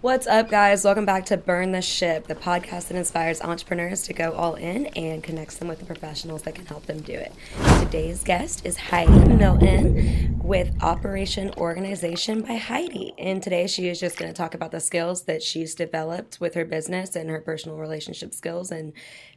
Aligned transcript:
What's 0.00 0.28
up, 0.28 0.48
guys? 0.48 0.84
Welcome 0.84 1.06
back 1.06 1.26
to 1.26 1.36
Burn 1.36 1.72
the 1.72 1.82
Ship, 1.82 2.24
the 2.24 2.36
podcast 2.36 2.86
that 2.86 2.96
inspires 2.96 3.40
entrepreneurs 3.40 4.02
to 4.02 4.12
go 4.12 4.30
all 4.30 4.54
in 4.54 4.86
and 4.86 5.24
connects 5.24 5.56
them 5.56 5.66
with 5.66 5.80
the 5.80 5.86
professionals 5.86 6.42
that 6.42 6.54
can 6.54 6.66
help 6.66 6.86
them 6.86 7.00
do 7.00 7.14
it. 7.14 7.32
Today's 7.80 8.22
guest 8.22 8.64
is 8.64 8.76
Heidi 8.76 9.34
Milton 9.34 10.38
with 10.40 10.72
Operation 10.84 11.52
Organization 11.56 12.42
by 12.42 12.54
Heidi. 12.54 13.12
And 13.18 13.42
today 13.42 13.66
she 13.66 13.88
is 13.88 13.98
just 13.98 14.16
going 14.16 14.30
to 14.32 14.36
talk 14.36 14.54
about 14.54 14.70
the 14.70 14.78
skills 14.78 15.22
that 15.22 15.42
she's 15.42 15.74
developed 15.74 16.40
with 16.40 16.54
her 16.54 16.64
business 16.64 17.16
and 17.16 17.28
her 17.28 17.40
personal 17.40 17.76
relationship 17.76 18.32
skills 18.32 18.70
and 18.70 18.92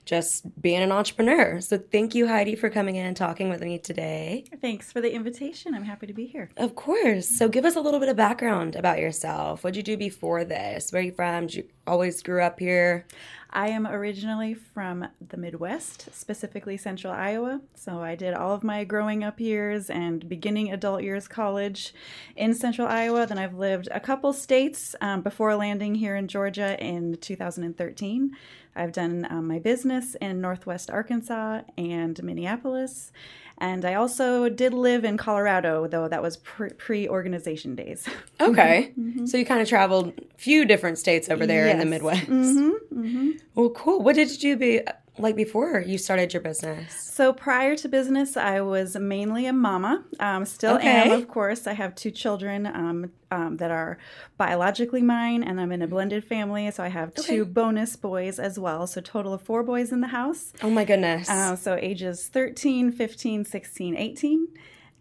just 0.06 0.62
being 0.62 0.82
an 0.82 0.92
entrepreneur. 0.92 1.62
So 1.62 1.78
thank 1.78 2.16
you, 2.16 2.28
Heidi, 2.28 2.56
for 2.56 2.70
coming 2.70 2.96
in 2.96 3.06
and 3.06 3.16
talking 3.16 3.50
with 3.50 3.62
me 3.62 3.78
today. 3.78 4.46
Thanks 4.62 4.92
for 4.92 5.02
the 5.02 5.14
invitation. 5.14 5.74
I'm 5.74 5.84
happy 5.84 6.08
to 6.08 6.14
be 6.14 6.26
here. 6.26 6.50
Of 6.58 6.76
course. 6.76 7.28
So 7.28 7.48
give 7.48 7.66
us 7.66 7.76
a 7.76 7.82
little 7.82 8.00
bit 8.00 8.10
of 8.10 8.16
background 8.16 8.76
about 8.76 9.00
yourself. 9.00 9.64
What'd 9.64 9.78
you 9.78 9.84
do 9.84 9.98
before 9.98 10.44
this? 10.44 10.92
Where 10.92 11.02
are 11.02 11.06
you 11.06 11.12
from? 11.12 11.48
Did 11.48 11.56
you 11.56 11.64
always 11.88 12.22
grew 12.22 12.42
up 12.42 12.60
here? 12.60 13.06
I 13.54 13.68
am 13.68 13.86
originally 13.86 14.54
from 14.54 15.08
the 15.26 15.36
Midwest, 15.36 16.08
specifically 16.14 16.78
central 16.78 17.12
Iowa. 17.12 17.60
So 17.76 18.02
I 18.02 18.16
did 18.16 18.34
all 18.34 18.54
of 18.54 18.64
my 18.64 18.86
growing 18.86 19.26
up 19.26 19.42
years 19.42 19.90
and 19.90 20.28
beginning 20.30 20.72
adult 20.72 21.04
years 21.04 21.28
college 21.28 21.94
in 22.38 22.54
central 22.54 22.88
Iowa. 22.88 23.26
Then 23.26 23.38
I've 23.38 23.58
lived 23.58 23.90
a 23.92 24.00
couple 24.00 24.32
states 24.32 24.96
um, 25.02 25.22
before 25.22 25.54
landing 25.56 25.96
here 25.96 26.16
in 26.16 26.30
Georgia 26.30 26.82
in 26.82 27.18
2013. 27.18 28.32
I've 28.74 28.94
done 28.94 29.28
um, 29.30 29.48
my 29.48 29.60
business 29.60 30.16
in 30.22 30.40
Northwest 30.40 30.90
Arkansas 30.90 31.64
and 31.78 32.24
Minneapolis. 32.24 33.12
And 33.62 33.86
I 33.86 33.94
also 33.94 34.50
did 34.50 34.74
live 34.74 35.06
in 35.06 35.18
Colorado, 35.18 35.88
though 35.88 36.08
that 36.08 36.24
was 36.24 36.36
pre 36.36 37.08
organization 37.08 37.76
days. 37.76 38.10
Okay. 38.42 38.92
mm-hmm. 39.00 39.28
So 39.28 39.38
you 39.38 39.46
kind 39.46 39.62
of 39.62 39.70
traveled 39.70 40.14
a 40.18 40.38
few 40.38 40.66
different 40.66 40.98
states 40.98 41.30
over 41.30 41.46
there 41.46 41.68
yes. 41.68 41.74
in 41.74 41.80
the 41.80 41.86
Midwest. 41.86 42.24
Mm-hmm. 42.24 43.00
Mm-hmm. 43.00 43.30
Well, 43.54 43.70
cool. 43.70 44.02
What 44.02 44.16
did 44.16 44.42
you 44.42 44.58
be 44.58 44.82
like 45.18 45.36
before 45.36 45.82
you 45.82 45.98
started 45.98 46.34
your 46.34 46.42
business? 46.42 47.00
So 47.00 47.34
prior 47.34 47.76
to 47.78 47.90
business, 47.90 48.38
I 48.38 48.62
was 48.62 48.96
mainly 48.96 49.46
a 49.46 49.54
mama. 49.54 50.04
Um, 50.20 50.46
still 50.46 50.76
okay. 50.76 51.10
am, 51.10 51.12
of 51.12 51.28
course. 51.28 51.68
I 51.68 51.74
have 51.74 51.96
two 51.96 52.12
children 52.12 52.66
um, 52.66 53.12
um, 53.30 53.58
that 53.58 53.72
are 53.72 53.98
biologically 54.38 55.02
mine, 55.02 55.44
and 55.44 55.60
I'm 55.60 55.72
in 55.72 55.82
a 55.82 55.88
blended 55.88 56.24
family. 56.24 56.70
So 56.72 56.84
I 56.84 56.88
have 56.88 57.10
okay. 57.10 57.24
two 57.24 57.46
bonus 57.46 57.96
boys 57.96 58.40
as 58.40 58.58
well. 58.58 58.88
So 58.88 59.02
total 59.02 59.34
of 59.34 59.42
four 59.42 59.64
boys 59.64 59.92
in 59.92 60.02
the 60.02 60.08
house. 60.08 60.54
Oh 60.64 60.70
my 60.70 60.86
goodness. 60.86 61.30
Uh, 61.30 61.56
so 61.56 61.76
ages 61.76 62.28
13, 62.28 62.92
15, 62.92 63.46
16, 63.46 63.98
18. 63.98 64.48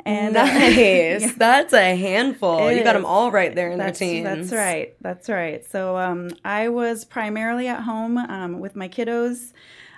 And 0.04 0.34
nice. 0.34 0.76
yeah. 1.22 1.32
That's 1.36 1.72
a 1.72 1.94
handful. 1.94 2.68
It 2.68 2.78
you 2.78 2.84
got 2.84 2.94
them 2.94 3.04
all 3.04 3.30
right 3.30 3.54
there 3.54 3.70
in 3.70 3.78
that's, 3.78 3.98
their 3.98 4.08
teens. 4.08 4.24
That's 4.24 4.52
right. 4.52 4.94
That's 5.00 5.28
right. 5.28 5.64
So 5.70 5.96
um, 5.96 6.30
I 6.44 6.68
was 6.68 7.04
primarily 7.04 7.68
at 7.68 7.82
home 7.82 8.18
um, 8.18 8.60
with 8.60 8.74
my 8.74 8.88
kiddos 8.88 9.52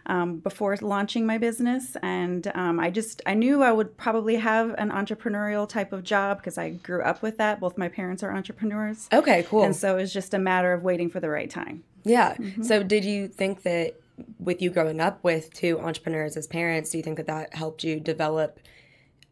um, 0.06 0.38
before 0.38 0.76
launching 0.80 1.26
my 1.26 1.38
business. 1.38 1.96
And 2.02 2.50
um, 2.54 2.80
I 2.80 2.90
just, 2.90 3.22
I 3.26 3.34
knew 3.34 3.62
I 3.62 3.72
would 3.72 3.96
probably 3.96 4.36
have 4.36 4.74
an 4.78 4.90
entrepreneurial 4.90 5.68
type 5.68 5.92
of 5.92 6.02
job 6.02 6.38
because 6.38 6.58
I 6.58 6.70
grew 6.70 7.02
up 7.02 7.22
with 7.22 7.38
that. 7.38 7.60
Both 7.60 7.78
my 7.78 7.88
parents 7.88 8.22
are 8.22 8.32
entrepreneurs. 8.32 9.08
Okay, 9.12 9.44
cool. 9.44 9.62
And 9.62 9.74
so 9.76 9.96
it 9.96 10.00
was 10.02 10.12
just 10.12 10.34
a 10.34 10.38
matter 10.38 10.72
of 10.72 10.82
waiting 10.82 11.10
for 11.10 11.20
the 11.20 11.28
right 11.28 11.50
time. 11.50 11.84
Yeah. 12.04 12.34
Mm-hmm. 12.34 12.62
So 12.64 12.82
did 12.82 13.04
you 13.04 13.28
think 13.28 13.62
that 13.62 13.94
with 14.38 14.60
you 14.60 14.70
growing 14.70 15.00
up 15.00 15.22
with 15.22 15.52
two 15.54 15.80
entrepreneurs 15.80 16.36
as 16.36 16.46
parents, 16.46 16.90
do 16.90 16.98
you 16.98 17.02
think 17.02 17.16
that 17.16 17.26
that 17.26 17.54
helped 17.54 17.84
you 17.84 18.00
develop? 18.00 18.58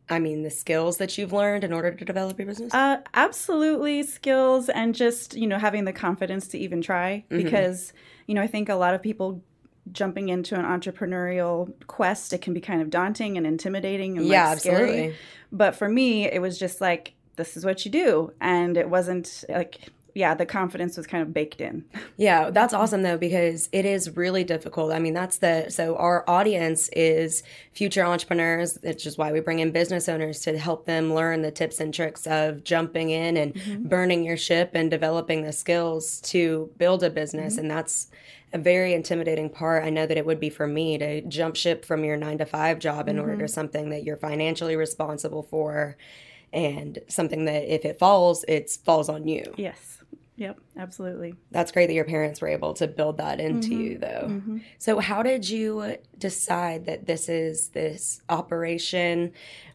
I 0.08 0.18
mean, 0.18 0.42
the 0.42 0.50
skills 0.50 0.96
that 0.98 1.16
you've 1.18 1.32
learned 1.32 1.62
in 1.62 1.72
order 1.72 1.92
to 1.92 2.04
develop 2.04 2.38
your 2.38 2.46
business? 2.46 2.74
Uh, 2.74 2.98
absolutely, 3.14 4.02
skills 4.02 4.68
and 4.68 4.92
just, 4.94 5.36
you 5.36 5.46
know, 5.46 5.58
having 5.58 5.84
the 5.84 5.92
confidence 5.92 6.48
to 6.48 6.58
even 6.58 6.82
try. 6.82 7.24
Mm-hmm. 7.30 7.44
Because, 7.44 7.92
you 8.26 8.34
know, 8.34 8.42
I 8.42 8.48
think 8.48 8.68
a 8.68 8.74
lot 8.74 8.94
of 8.94 9.02
people 9.02 9.42
jumping 9.92 10.28
into 10.28 10.54
an 10.54 10.64
entrepreneurial 10.64 11.72
quest, 11.86 12.32
it 12.32 12.40
can 12.42 12.54
be 12.54 12.60
kind 12.60 12.82
of 12.82 12.90
daunting 12.90 13.36
and 13.36 13.46
intimidating 13.46 14.18
and 14.18 14.26
yeah, 14.26 14.50
like 14.50 14.60
scary. 14.60 14.82
Absolutely. 14.82 15.14
But 15.52 15.76
for 15.76 15.88
me, 15.88 16.30
it 16.30 16.40
was 16.40 16.58
just 16.58 16.80
like, 16.80 17.14
this 17.36 17.56
is 17.56 17.64
what 17.64 17.84
you 17.84 17.90
do. 17.90 18.32
And 18.40 18.76
it 18.76 18.88
wasn't 18.88 19.44
like, 19.48 19.90
yeah, 20.14 20.34
the 20.34 20.46
confidence 20.46 20.96
was 20.96 21.06
kind 21.06 21.22
of 21.22 21.32
baked 21.32 21.60
in. 21.60 21.84
Yeah, 22.16 22.50
that's 22.50 22.74
awesome 22.74 23.02
though, 23.02 23.16
because 23.16 23.70
it 23.72 23.86
is 23.86 24.14
really 24.14 24.44
difficult. 24.44 24.92
I 24.92 24.98
mean, 24.98 25.14
that's 25.14 25.38
the, 25.38 25.70
so 25.70 25.96
our 25.96 26.22
audience 26.28 26.90
is 26.90 27.42
future 27.72 28.04
entrepreneurs, 28.04 28.78
which 28.82 29.06
is 29.06 29.16
why 29.16 29.32
we 29.32 29.40
bring 29.40 29.60
in 29.60 29.70
business 29.70 30.06
owners 30.06 30.40
to 30.40 30.58
help 30.58 30.84
them 30.84 31.14
learn 31.14 31.40
the 31.40 31.50
tips 31.50 31.80
and 31.80 31.94
tricks 31.94 32.26
of 32.26 32.62
jumping 32.62 33.08
in 33.08 33.38
and 33.38 33.54
mm-hmm. 33.54 33.88
burning 33.88 34.22
your 34.22 34.36
ship 34.36 34.72
and 34.74 34.90
developing 34.90 35.44
the 35.44 35.52
skills 35.52 36.20
to 36.20 36.70
build 36.76 37.02
a 37.02 37.08
business. 37.08 37.54
Mm-hmm. 37.54 37.60
And 37.60 37.70
that's, 37.70 38.10
a 38.52 38.58
very 38.58 38.94
intimidating 38.94 39.48
part. 39.48 39.84
I 39.84 39.90
know 39.90 40.06
that 40.06 40.16
it 40.16 40.26
would 40.26 40.40
be 40.40 40.50
for 40.50 40.66
me 40.66 40.98
to 40.98 41.20
jump 41.22 41.56
ship 41.56 41.84
from 41.84 42.04
your 42.04 42.16
nine 42.16 42.38
to 42.38 42.46
five 42.46 42.78
job 42.78 43.08
in 43.08 43.16
mm-hmm. 43.16 43.22
order 43.22 43.36
to 43.36 43.44
mm-hmm. 43.44 43.52
something 43.52 43.90
that 43.90 44.04
you're 44.04 44.16
financially 44.16 44.76
responsible 44.76 45.42
for 45.42 45.96
and 46.52 46.98
something 47.08 47.44
that 47.44 47.72
if 47.72 47.84
it 47.84 47.98
falls, 47.98 48.44
it 48.48 48.70
falls 48.84 49.08
on 49.08 49.28
you. 49.28 49.54
Yes. 49.56 49.98
Yep, 50.36 50.58
absolutely. 50.78 51.34
That's 51.50 51.70
great 51.70 51.88
that 51.88 51.92
your 51.92 52.06
parents 52.06 52.40
were 52.40 52.48
able 52.48 52.72
to 52.74 52.88
build 52.88 53.18
that 53.18 53.40
into 53.40 53.68
mm-hmm. 53.68 53.80
you 53.80 53.98
though. 53.98 54.26
Mm-hmm. 54.26 54.58
So 54.78 54.98
how 54.98 55.22
did 55.22 55.48
you 55.48 55.98
decide 56.16 56.86
that 56.86 57.06
this 57.06 57.28
is 57.28 57.68
this 57.68 58.22
operation 58.30 59.32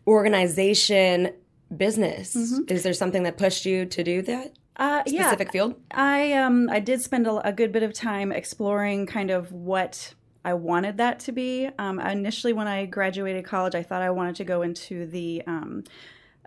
organization 0.07 1.33
business? 1.75 2.35
Mm-hmm. 2.35 2.73
Is 2.73 2.81
there 2.81 2.93
something 2.93 3.23
that 3.23 3.37
pushed 3.37 3.67
you 3.67 3.85
to 3.85 4.03
do 4.03 4.23
that? 4.23 4.55
Uh, 4.77 5.03
specific 5.05 5.47
yeah, 5.47 5.51
field? 5.51 5.75
I 5.91 6.33
um 6.33 6.69
I 6.69 6.79
did 6.79 7.01
spend 7.01 7.27
a, 7.27 7.47
a, 7.47 7.53
good 7.53 7.71
bit 7.71 7.83
of 7.83 7.93
time 7.93 8.31
exploring 8.31 9.05
kind 9.05 9.31
of 9.31 9.51
what 9.51 10.13
I 10.43 10.53
wanted 10.53 10.97
that 10.97 11.19
to 11.21 11.31
be. 11.31 11.69
Um, 11.79 11.99
initially, 11.99 12.53
when 12.53 12.67
I 12.67 12.85
graduated 12.85 13.45
college, 13.45 13.73
I 13.73 13.83
thought 13.83 14.01
I 14.01 14.11
wanted 14.11 14.35
to 14.35 14.43
go 14.43 14.61
into 14.61 15.07
the 15.07 15.41
um, 15.47 15.83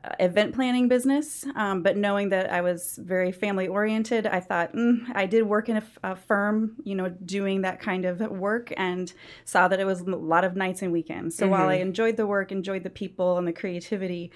uh, 0.04 0.10
event 0.20 0.54
planning 0.54 0.86
business, 0.86 1.44
um, 1.56 1.82
but 1.82 1.96
knowing 1.96 2.28
that 2.28 2.52
I 2.52 2.60
was 2.60 3.00
very 3.02 3.32
family 3.32 3.66
oriented, 3.66 4.28
I 4.28 4.38
thought 4.38 4.72
mm, 4.72 5.00
I 5.12 5.26
did 5.26 5.42
work 5.42 5.68
in 5.68 5.78
a, 5.78 5.82
a, 6.04 6.14
firm, 6.14 6.76
you 6.84 6.94
know, 6.94 7.08
doing 7.08 7.62
that 7.62 7.80
kind 7.80 8.04
of 8.04 8.20
work, 8.20 8.72
and 8.76 9.12
saw 9.44 9.66
that 9.66 9.80
it 9.80 9.84
was 9.84 10.02
a 10.02 10.04
lot 10.04 10.44
of 10.44 10.54
nights 10.54 10.82
and 10.82 10.92
weekends. 10.92 11.36
So 11.36 11.44
mm-hmm. 11.44 11.52
while 11.52 11.68
I 11.68 11.74
enjoyed 11.76 12.16
the 12.16 12.28
work, 12.28 12.52
enjoyed 12.52 12.84
the 12.84 12.90
people 12.90 13.38
and 13.38 13.48
the 13.48 13.52
creativity, 13.52 14.30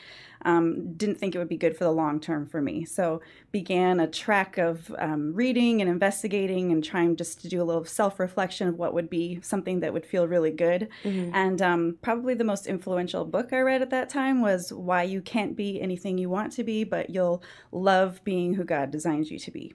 um, 0.44 0.94
didn't 0.94 1.18
think 1.18 1.34
it 1.34 1.38
would 1.38 1.48
be 1.48 1.56
good 1.56 1.76
for 1.76 1.84
the 1.84 1.92
long 1.92 2.20
term 2.20 2.46
for 2.46 2.60
me. 2.60 2.84
So 2.84 3.20
began 3.50 4.00
a 4.00 4.06
track 4.06 4.58
of 4.58 4.94
um, 4.98 5.34
reading 5.34 5.80
and 5.80 5.90
investigating 5.90 6.72
and 6.72 6.82
trying 6.82 7.16
just 7.16 7.40
to 7.42 7.48
do 7.48 7.62
a 7.62 7.64
little 7.64 7.84
self 7.84 8.18
reflection 8.18 8.68
of 8.68 8.76
what 8.76 8.94
would 8.94 9.10
be 9.10 9.40
something 9.42 9.80
that 9.80 9.92
would 9.92 10.06
feel 10.06 10.26
really 10.26 10.50
good. 10.50 10.88
Mm-hmm. 11.04 11.34
And 11.34 11.62
um, 11.62 11.98
probably 12.02 12.34
the 12.34 12.44
most 12.44 12.66
influential 12.66 13.24
book 13.24 13.52
I 13.52 13.60
read 13.60 13.82
at 13.82 13.90
that 13.90 14.08
time 14.08 14.40
was 14.40 14.72
Why 14.72 15.02
You 15.02 15.20
Can't 15.20 15.56
Be 15.56 15.80
Anything 15.80 16.18
You 16.18 16.30
Want 16.30 16.52
to 16.54 16.64
Be, 16.64 16.84
but 16.84 17.10
You'll 17.10 17.42
Love 17.70 18.22
Being 18.24 18.54
Who 18.54 18.64
God 18.64 18.90
Designs 18.90 19.30
You 19.30 19.38
to 19.38 19.50
Be. 19.50 19.74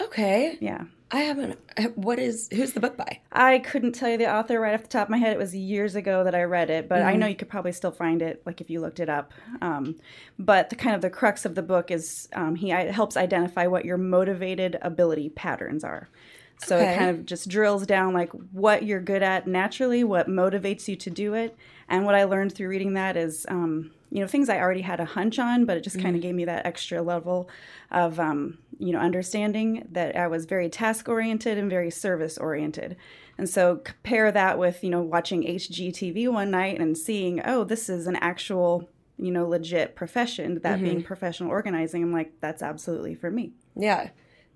Okay. 0.00 0.56
Yeah. 0.60 0.84
I 1.12 1.20
haven't. 1.20 1.58
What 1.96 2.20
is? 2.20 2.48
Who's 2.52 2.72
the 2.72 2.80
book 2.80 2.96
by? 2.96 3.20
I 3.32 3.58
couldn't 3.58 3.92
tell 3.92 4.10
you 4.10 4.18
the 4.18 4.32
author 4.32 4.60
right 4.60 4.74
off 4.74 4.82
the 4.82 4.88
top 4.88 5.08
of 5.08 5.10
my 5.10 5.18
head. 5.18 5.32
It 5.32 5.38
was 5.38 5.54
years 5.54 5.96
ago 5.96 6.22
that 6.22 6.36
I 6.36 6.44
read 6.44 6.70
it, 6.70 6.88
but 6.88 7.00
mm. 7.00 7.06
I 7.06 7.16
know 7.16 7.26
you 7.26 7.34
could 7.34 7.48
probably 7.48 7.72
still 7.72 7.90
find 7.90 8.22
it, 8.22 8.42
like 8.46 8.60
if 8.60 8.70
you 8.70 8.80
looked 8.80 9.00
it 9.00 9.08
up. 9.08 9.32
Um, 9.60 9.96
but 10.38 10.70
the 10.70 10.76
kind 10.76 10.94
of 10.94 11.02
the 11.02 11.10
crux 11.10 11.44
of 11.44 11.56
the 11.56 11.62
book 11.62 11.90
is 11.90 12.28
um, 12.34 12.54
he 12.54 12.68
helps 12.68 13.16
identify 13.16 13.66
what 13.66 13.84
your 13.84 13.98
motivated 13.98 14.78
ability 14.82 15.30
patterns 15.30 15.82
are. 15.82 16.08
So 16.58 16.76
okay. 16.76 16.92
it 16.92 16.98
kind 16.98 17.10
of 17.10 17.26
just 17.26 17.48
drills 17.48 17.86
down 17.86 18.12
like 18.12 18.30
what 18.52 18.84
you're 18.84 19.00
good 19.00 19.22
at 19.22 19.48
naturally, 19.48 20.04
what 20.04 20.28
motivates 20.28 20.86
you 20.86 20.94
to 20.96 21.10
do 21.10 21.34
it, 21.34 21.56
and 21.88 22.04
what 22.04 22.14
I 22.14 22.24
learned 22.24 22.54
through 22.54 22.68
reading 22.68 22.94
that 22.94 23.16
is. 23.16 23.46
Um, 23.48 23.90
you 24.10 24.20
know 24.20 24.26
things 24.26 24.48
I 24.48 24.58
already 24.58 24.80
had 24.80 25.00
a 25.00 25.04
hunch 25.04 25.38
on, 25.38 25.64
but 25.64 25.76
it 25.76 25.84
just 25.84 26.00
kind 26.00 26.16
of 26.16 26.22
gave 26.22 26.34
me 26.34 26.44
that 26.44 26.66
extra 26.66 27.00
level 27.00 27.48
of 27.90 28.18
um, 28.18 28.58
you 28.78 28.92
know 28.92 28.98
understanding 28.98 29.86
that 29.92 30.16
I 30.16 30.26
was 30.26 30.46
very 30.46 30.68
task 30.68 31.08
oriented 31.08 31.58
and 31.58 31.70
very 31.70 31.90
service 31.90 32.36
oriented. 32.36 32.96
And 33.38 33.48
so 33.48 33.76
compare 33.76 34.30
that 34.32 34.58
with 34.58 34.82
you 34.82 34.90
know 34.90 35.00
watching 35.00 35.44
HGTV 35.44 36.28
one 36.28 36.50
night 36.50 36.80
and 36.80 36.98
seeing 36.98 37.40
oh 37.44 37.64
this 37.64 37.88
is 37.88 38.06
an 38.06 38.16
actual 38.16 38.88
you 39.16 39.30
know 39.30 39.46
legit 39.46 39.94
profession 39.94 40.60
that 40.62 40.76
mm-hmm. 40.76 40.84
being 40.84 41.02
professional 41.02 41.50
organizing. 41.50 42.02
I'm 42.02 42.12
like 42.12 42.32
that's 42.40 42.62
absolutely 42.62 43.14
for 43.14 43.30
me. 43.30 43.52
Yeah. 43.76 44.10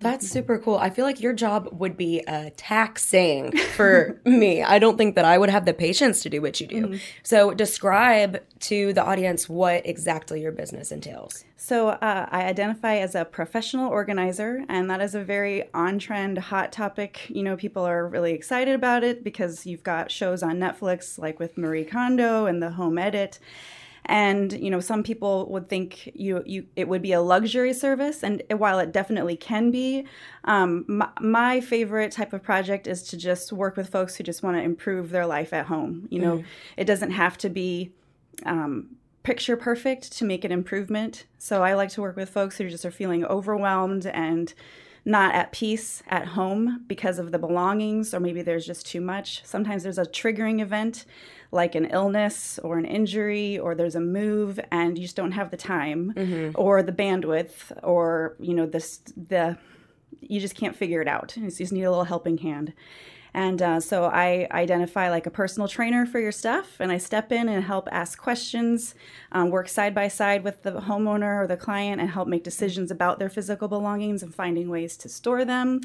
That's 0.04 0.28
super 0.28 0.58
cool. 0.58 0.76
I 0.76 0.90
feel 0.90 1.06
like 1.06 1.20
your 1.20 1.32
job 1.32 1.68
would 1.72 1.96
be 1.96 2.22
uh, 2.26 2.50
taxing 2.56 3.56
for 3.56 4.20
me. 4.26 4.62
I 4.62 4.78
don't 4.78 4.98
think 4.98 5.14
that 5.14 5.24
I 5.24 5.38
would 5.38 5.48
have 5.48 5.64
the 5.64 5.72
patience 5.72 6.22
to 6.22 6.30
do 6.30 6.42
what 6.42 6.60
you 6.60 6.66
do. 6.66 6.86
Mm-hmm. 6.86 6.96
So, 7.22 7.54
describe 7.54 8.42
to 8.60 8.92
the 8.92 9.02
audience 9.02 9.48
what 9.48 9.86
exactly 9.86 10.42
your 10.42 10.52
business 10.52 10.92
entails. 10.92 11.44
So, 11.56 11.88
uh, 11.88 12.28
I 12.30 12.44
identify 12.44 12.96
as 12.96 13.14
a 13.14 13.24
professional 13.24 13.90
organizer, 13.90 14.64
and 14.68 14.90
that 14.90 15.00
is 15.00 15.14
a 15.14 15.24
very 15.24 15.72
on 15.72 15.98
trend, 15.98 16.36
hot 16.36 16.70
topic. 16.70 17.30
You 17.30 17.42
know, 17.42 17.56
people 17.56 17.84
are 17.84 18.06
really 18.06 18.34
excited 18.34 18.74
about 18.74 19.04
it 19.04 19.24
because 19.24 19.64
you've 19.64 19.82
got 19.82 20.10
shows 20.10 20.42
on 20.42 20.58
Netflix 20.58 21.18
like 21.18 21.38
with 21.38 21.56
Marie 21.56 21.84
Kondo 21.84 22.44
and 22.44 22.62
The 22.62 22.72
Home 22.72 22.98
Edit 22.98 23.38
and 24.06 24.52
you 24.52 24.70
know 24.70 24.80
some 24.80 25.02
people 25.02 25.48
would 25.50 25.68
think 25.68 26.10
you 26.14 26.42
you 26.44 26.66
it 26.76 26.88
would 26.88 27.02
be 27.02 27.12
a 27.12 27.20
luxury 27.20 27.72
service 27.72 28.22
and 28.22 28.42
while 28.50 28.78
it 28.78 28.92
definitely 28.92 29.36
can 29.36 29.70
be 29.70 30.04
um, 30.44 30.84
my, 30.86 31.08
my, 31.20 31.60
favorite 31.60 32.12
type 32.12 32.32
of 32.34 32.42
project 32.42 32.86
is 32.86 33.02
to 33.02 33.16
just 33.16 33.52
work 33.52 33.76
with 33.76 33.88
folks 33.88 34.16
who 34.16 34.24
just 34.24 34.42
want 34.42 34.56
to 34.56 34.62
improve 34.62 35.10
their 35.10 35.26
life 35.26 35.52
at 35.52 35.66
home 35.66 36.06
you 36.10 36.20
know 36.20 36.38
mm. 36.38 36.44
it 36.76 36.84
doesn't 36.84 37.12
have 37.12 37.38
to 37.38 37.48
be 37.48 37.92
um, 38.44 38.96
picture 39.22 39.56
perfect 39.56 40.12
to 40.12 40.24
make 40.24 40.44
an 40.44 40.52
improvement 40.52 41.24
so 41.38 41.62
i 41.62 41.72
like 41.74 41.88
to 41.88 42.02
work 42.02 42.16
with 42.16 42.28
folks 42.28 42.58
who 42.58 42.68
just 42.68 42.84
are 42.84 42.90
feeling 42.90 43.24
overwhelmed 43.24 44.06
and 44.06 44.52
not 45.04 45.34
at 45.34 45.52
peace 45.52 46.02
at 46.08 46.28
home 46.28 46.84
because 46.86 47.18
of 47.18 47.30
the 47.30 47.38
belongings 47.38 48.14
or 48.14 48.20
maybe 48.20 48.42
there's 48.42 48.66
just 48.66 48.86
too 48.86 49.00
much. 49.00 49.44
Sometimes 49.44 49.82
there's 49.82 49.98
a 49.98 50.04
triggering 50.04 50.60
event 50.60 51.04
like 51.52 51.74
an 51.74 51.84
illness 51.86 52.58
or 52.64 52.78
an 52.78 52.84
injury 52.84 53.58
or 53.58 53.74
there's 53.74 53.94
a 53.94 54.00
move 54.00 54.58
and 54.70 54.98
you 54.98 55.04
just 55.04 55.16
don't 55.16 55.32
have 55.32 55.50
the 55.50 55.56
time 55.56 56.12
mm-hmm. 56.16 56.50
or 56.54 56.82
the 56.82 56.92
bandwidth 56.92 57.70
or 57.82 58.34
you 58.40 58.54
know 58.54 58.66
this 58.66 58.98
the 59.16 59.56
you 60.20 60.40
just 60.40 60.54
can't 60.54 60.74
figure 60.74 61.02
it 61.02 61.08
out. 61.08 61.36
You 61.36 61.50
just 61.50 61.72
need 61.72 61.82
a 61.82 61.90
little 61.90 62.04
helping 62.04 62.38
hand 62.38 62.72
and 63.34 63.60
uh, 63.60 63.80
so 63.80 64.04
I 64.04 64.46
identify 64.52 65.10
like 65.10 65.26
a 65.26 65.30
personal 65.30 65.66
trainer 65.66 66.06
for 66.06 66.20
your 66.20 66.30
stuff, 66.30 66.76
and 66.78 66.92
I 66.92 66.98
step 66.98 67.32
in 67.32 67.48
and 67.48 67.64
help 67.64 67.88
ask 67.90 68.16
questions, 68.16 68.94
um, 69.32 69.50
work 69.50 69.68
side 69.68 69.92
by 69.92 70.06
side 70.06 70.44
with 70.44 70.62
the 70.62 70.70
homeowner 70.70 71.42
or 71.42 71.46
the 71.48 71.56
client, 71.56 72.00
and 72.00 72.08
help 72.10 72.28
make 72.28 72.44
decisions 72.44 72.92
about 72.92 73.18
their 73.18 73.28
physical 73.28 73.66
belongings 73.66 74.22
and 74.22 74.32
finding 74.32 74.68
ways 74.68 74.96
to 74.98 75.08
store 75.08 75.44
them 75.44 75.80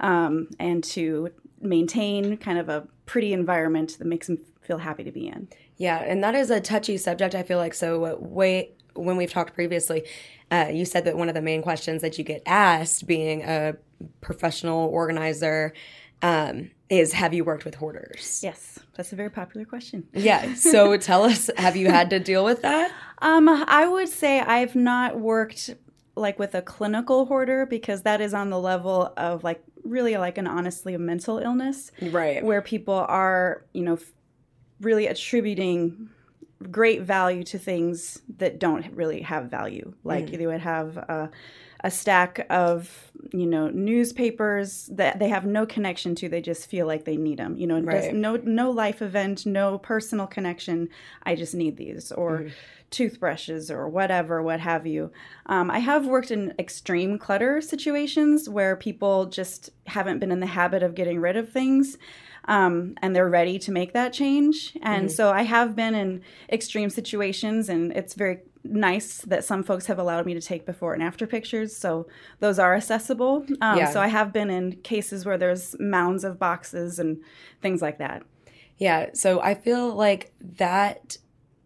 um, 0.00 0.48
and 0.58 0.82
to 0.82 1.30
maintain 1.60 2.36
kind 2.36 2.58
of 2.58 2.68
a 2.68 2.86
pretty 3.06 3.32
environment 3.32 3.96
that 3.98 4.06
makes 4.06 4.26
them 4.26 4.38
feel 4.60 4.78
happy 4.78 5.04
to 5.04 5.12
be 5.12 5.28
in. 5.28 5.48
Yeah, 5.76 5.98
and 5.98 6.22
that 6.24 6.34
is 6.34 6.50
a 6.50 6.60
touchy 6.60 6.96
subject. 6.96 7.36
I 7.36 7.44
feel 7.44 7.58
like 7.58 7.74
so. 7.74 8.16
Way 8.16 8.72
when 8.94 9.16
we've 9.16 9.30
talked 9.30 9.54
previously, 9.54 10.04
uh, 10.50 10.66
you 10.72 10.84
said 10.84 11.04
that 11.04 11.16
one 11.16 11.28
of 11.28 11.36
the 11.36 11.42
main 11.42 11.62
questions 11.62 12.02
that 12.02 12.18
you 12.18 12.24
get 12.24 12.42
asked, 12.44 13.06
being 13.06 13.42
a 13.42 13.76
professional 14.20 14.88
organizer, 14.88 15.72
um, 16.22 16.70
is 16.88 17.12
Have 17.12 17.34
you 17.34 17.44
worked 17.44 17.64
with 17.64 17.74
hoarders? 17.74 18.40
Yes, 18.42 18.78
that's 18.94 19.12
a 19.12 19.16
very 19.16 19.30
popular 19.30 19.64
question. 19.64 20.06
Yeah. 20.12 20.54
So 20.54 20.96
tell 20.98 21.24
us, 21.24 21.50
have 21.56 21.76
you 21.76 21.90
had 21.90 22.10
to 22.10 22.18
deal 22.18 22.44
with 22.44 22.62
that? 22.62 22.92
Um, 23.20 23.48
I 23.48 23.86
would 23.86 24.08
say 24.08 24.40
I've 24.40 24.74
not 24.74 25.18
worked 25.18 25.70
like 26.14 26.38
with 26.38 26.54
a 26.54 26.62
clinical 26.62 27.26
hoarder 27.26 27.66
because 27.66 28.02
that 28.02 28.20
is 28.20 28.34
on 28.34 28.50
the 28.50 28.58
level 28.58 29.12
of 29.16 29.44
like 29.44 29.62
really 29.84 30.16
like 30.16 30.36
an 30.36 30.46
honestly 30.46 30.92
a 30.94 30.98
mental 30.98 31.38
illness 31.38 31.92
right 32.10 32.44
where 32.44 32.60
people 32.60 32.92
are 33.08 33.64
you 33.72 33.82
know 33.82 33.96
really 34.80 35.06
attributing 35.06 36.10
great 36.70 37.02
value 37.02 37.44
to 37.44 37.58
things 37.58 38.20
that 38.38 38.58
don't 38.58 38.86
really 38.92 39.22
have 39.22 39.44
value. 39.44 39.94
Like 40.04 40.26
mm. 40.26 40.38
they 40.38 40.46
would 40.46 40.60
have 40.60 40.96
a, 40.96 41.30
a, 41.80 41.90
stack 41.90 42.46
of, 42.50 43.10
you 43.32 43.46
know, 43.46 43.68
newspapers 43.68 44.86
that 44.92 45.18
they 45.18 45.28
have 45.28 45.44
no 45.46 45.66
connection 45.66 46.14
to. 46.16 46.28
They 46.28 46.40
just 46.40 46.68
feel 46.68 46.86
like 46.86 47.04
they 47.04 47.16
need 47.16 47.38
them. 47.38 47.56
You 47.56 47.66
know, 47.66 47.80
right. 47.80 48.14
no 48.14 48.36
no 48.36 48.70
life 48.70 49.02
event, 49.02 49.46
no 49.46 49.78
personal 49.78 50.26
connection. 50.26 50.88
I 51.22 51.34
just 51.34 51.54
need 51.54 51.76
these 51.76 52.12
or. 52.12 52.40
Mm. 52.40 52.52
Toothbrushes 52.90 53.70
or 53.70 53.86
whatever, 53.86 54.42
what 54.42 54.60
have 54.60 54.86
you. 54.86 55.12
Um, 55.44 55.70
I 55.70 55.78
have 55.78 56.06
worked 56.06 56.30
in 56.30 56.54
extreme 56.58 57.18
clutter 57.18 57.60
situations 57.60 58.48
where 58.48 58.76
people 58.76 59.26
just 59.26 59.68
haven't 59.86 60.20
been 60.20 60.32
in 60.32 60.40
the 60.40 60.46
habit 60.46 60.82
of 60.82 60.94
getting 60.94 61.20
rid 61.20 61.36
of 61.36 61.52
things 61.52 61.98
um, 62.48 62.94
and 63.02 63.14
they're 63.14 63.28
ready 63.28 63.58
to 63.60 63.70
make 63.70 63.92
that 63.92 64.12
change. 64.12 64.76
And 64.82 65.06
mm-hmm. 65.06 65.14
so 65.14 65.30
I 65.30 65.42
have 65.42 65.76
been 65.76 65.94
in 65.94 66.22
extreme 66.50 66.90
situations, 66.90 67.68
and 67.68 67.92
it's 67.92 68.14
very 68.14 68.38
nice 68.64 69.18
that 69.18 69.44
some 69.44 69.62
folks 69.62 69.86
have 69.86 69.98
allowed 69.98 70.26
me 70.26 70.34
to 70.34 70.40
take 70.40 70.66
before 70.66 70.94
and 70.94 71.02
after 71.02 71.26
pictures. 71.26 71.76
So 71.76 72.08
those 72.40 72.58
are 72.58 72.74
accessible. 72.74 73.46
Um, 73.60 73.78
yeah. 73.78 73.90
So 73.90 74.00
I 74.00 74.08
have 74.08 74.32
been 74.32 74.50
in 74.50 74.72
cases 74.76 75.24
where 75.24 75.38
there's 75.38 75.78
mounds 75.78 76.24
of 76.24 76.38
boxes 76.38 76.98
and 76.98 77.22
things 77.62 77.80
like 77.80 77.98
that. 77.98 78.22
Yeah. 78.78 79.10
So 79.12 79.40
I 79.40 79.54
feel 79.54 79.94
like 79.94 80.32
that 80.40 81.18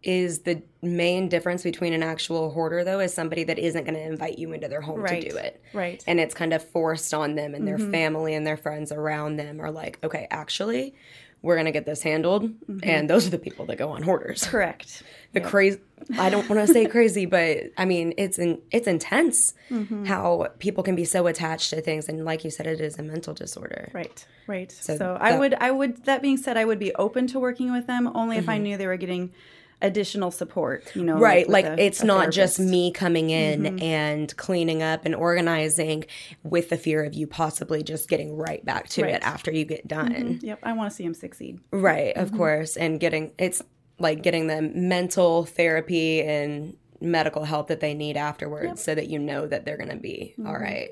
is 0.03 0.41
the 0.41 0.63
main 0.83 1.29
difference 1.29 1.63
between 1.63 1.93
an 1.93 2.03
actual 2.03 2.51
hoarder 2.51 2.83
though 2.85 3.01
is 3.01 3.15
somebody 3.15 3.45
that 3.45 3.59
isn't 3.59 3.85
going 3.85 3.95
to 3.95 4.03
invite 4.03 4.39
you 4.39 4.53
into 4.53 4.69
their 4.69 4.81
home 4.81 5.01
right. 5.01 5.23
to 5.23 5.31
do 5.31 5.37
it 5.37 5.63
right 5.73 6.03
and 6.07 6.19
it's 6.19 6.35
kind 6.35 6.53
of 6.53 6.63
forced 6.71 7.15
on 7.15 7.35
them 7.35 7.55
and 7.55 7.67
their 7.67 7.79
mm-hmm. 7.79 7.93
family 7.93 8.35
and 8.35 8.47
their 8.47 8.57
friends 8.57 8.91
around 8.91 9.37
them 9.37 9.61
are 9.61 9.71
like 9.71 9.99
okay 10.03 10.27
actually 10.31 10.95
we're 11.43 11.57
going 11.57 11.67
to 11.67 11.73
get 11.73 11.87
this 11.87 12.03
handled 12.03 12.45
mm-hmm. 12.45 12.79
and 12.83 13.11
those 13.11 13.27
are 13.27 13.31
the 13.31 13.39
people 13.39 13.67
that 13.67 13.77
go 13.77 13.91
on 13.91 14.03
hoarders 14.03 14.45
correct 14.45 15.03
the 15.33 15.41
yep. 15.41 15.49
crazy 15.49 15.81
i 16.19 16.29
don't 16.29 16.49
want 16.49 16.67
to 16.67 16.73
say 16.73 16.87
crazy 16.87 17.27
but 17.27 17.59
i 17.79 17.85
mean 17.85 18.13
it's 18.17 18.39
in, 18.39 18.61
it's 18.73 18.89
intense 18.89 19.55
mm-hmm. 19.71 20.05
how 20.05 20.49
people 20.59 20.83
can 20.83 20.97
be 20.97 21.05
so 21.05 21.29
attached 21.29 21.71
to 21.71 21.81
things 21.81 22.09
and 22.09 22.25
like 22.25 22.45
you 22.45 22.51
said 22.51 22.67
it 22.67 22.81
is 22.81 22.99
a 22.99 23.03
mental 23.03 23.35
disorder 23.35 23.89
right 23.93 24.27
right 24.49 24.73
so, 24.73 24.97
so 24.97 25.13
that, 25.15 25.23
i 25.23 25.39
would 25.39 25.55
i 25.55 25.71
would 25.71 26.05
that 26.05 26.23
being 26.23 26.37
said 26.37 26.57
i 26.57 26.65
would 26.65 26.79
be 26.79 26.93
open 26.95 27.27
to 27.29 27.39
working 27.39 27.73
with 27.73 27.87
them 27.87 28.11
only 28.15 28.37
if 28.37 28.49
i 28.49 28.55
mm-hmm. 28.55 28.65
knew 28.65 28.77
they 28.77 28.87
were 28.87 28.97
getting 28.97 29.33
additional 29.83 30.31
support, 30.31 30.95
you 30.95 31.03
know. 31.03 31.19
Right. 31.19 31.49
Like, 31.49 31.67
like 31.67 31.79
a, 31.79 31.83
it's 31.83 32.03
a 32.03 32.07
not 32.07 32.17
therapist. 32.35 32.37
just 32.37 32.61
me 32.61 32.93
coming 32.93 33.31
in 33.31 33.63
mm-hmm. 33.63 33.83
and 33.83 34.37
cleaning 34.37 34.83
up 34.83 35.05
and 35.05 35.15
organizing 35.15 36.05
with 36.43 36.71
the 36.71 36.79
fear 36.79 37.05
of 37.05 37.15
you 37.15 37.27
possibly 37.27 37.83
just 37.83 38.09
getting 38.09 38.37
right 38.37 38.65
back 38.65 38.89
to 38.91 39.03
right. 39.03 39.15
it 39.15 39.23
after 39.23 39.51
you 39.51 39.65
get 39.65 39.87
done. 39.87 40.13
Mm-hmm. 40.13 40.47
Yep. 40.47 40.61
I 40.63 40.73
want 40.73 40.91
to 40.91 40.97
see 40.97 41.05
him 41.05 41.15
succeed. 41.15 41.61
Right. 41.71 42.17
Of 42.17 42.29
mm-hmm. 42.29 42.37
course. 42.39 42.77
And 42.77 42.99
getting, 42.99 43.33
it's 43.39 43.61
like 43.99 44.23
getting 44.23 44.47
the 44.47 44.63
mental 44.63 45.45
therapy 45.45 46.23
and 46.23 46.77
medical 47.01 47.45
help 47.45 47.69
that 47.69 47.81
they 47.81 47.95
need 47.95 48.17
afterwards 48.17 48.67
yep. 48.67 48.79
so 48.79 48.95
that 48.95 49.09
you 49.09 49.19
know 49.19 49.47
that 49.47 49.65
they're 49.65 49.77
going 49.77 49.91
to 49.91 49.97
be 49.97 50.35
all 50.39 50.47
mm-hmm. 50.47 50.63
right. 50.63 50.91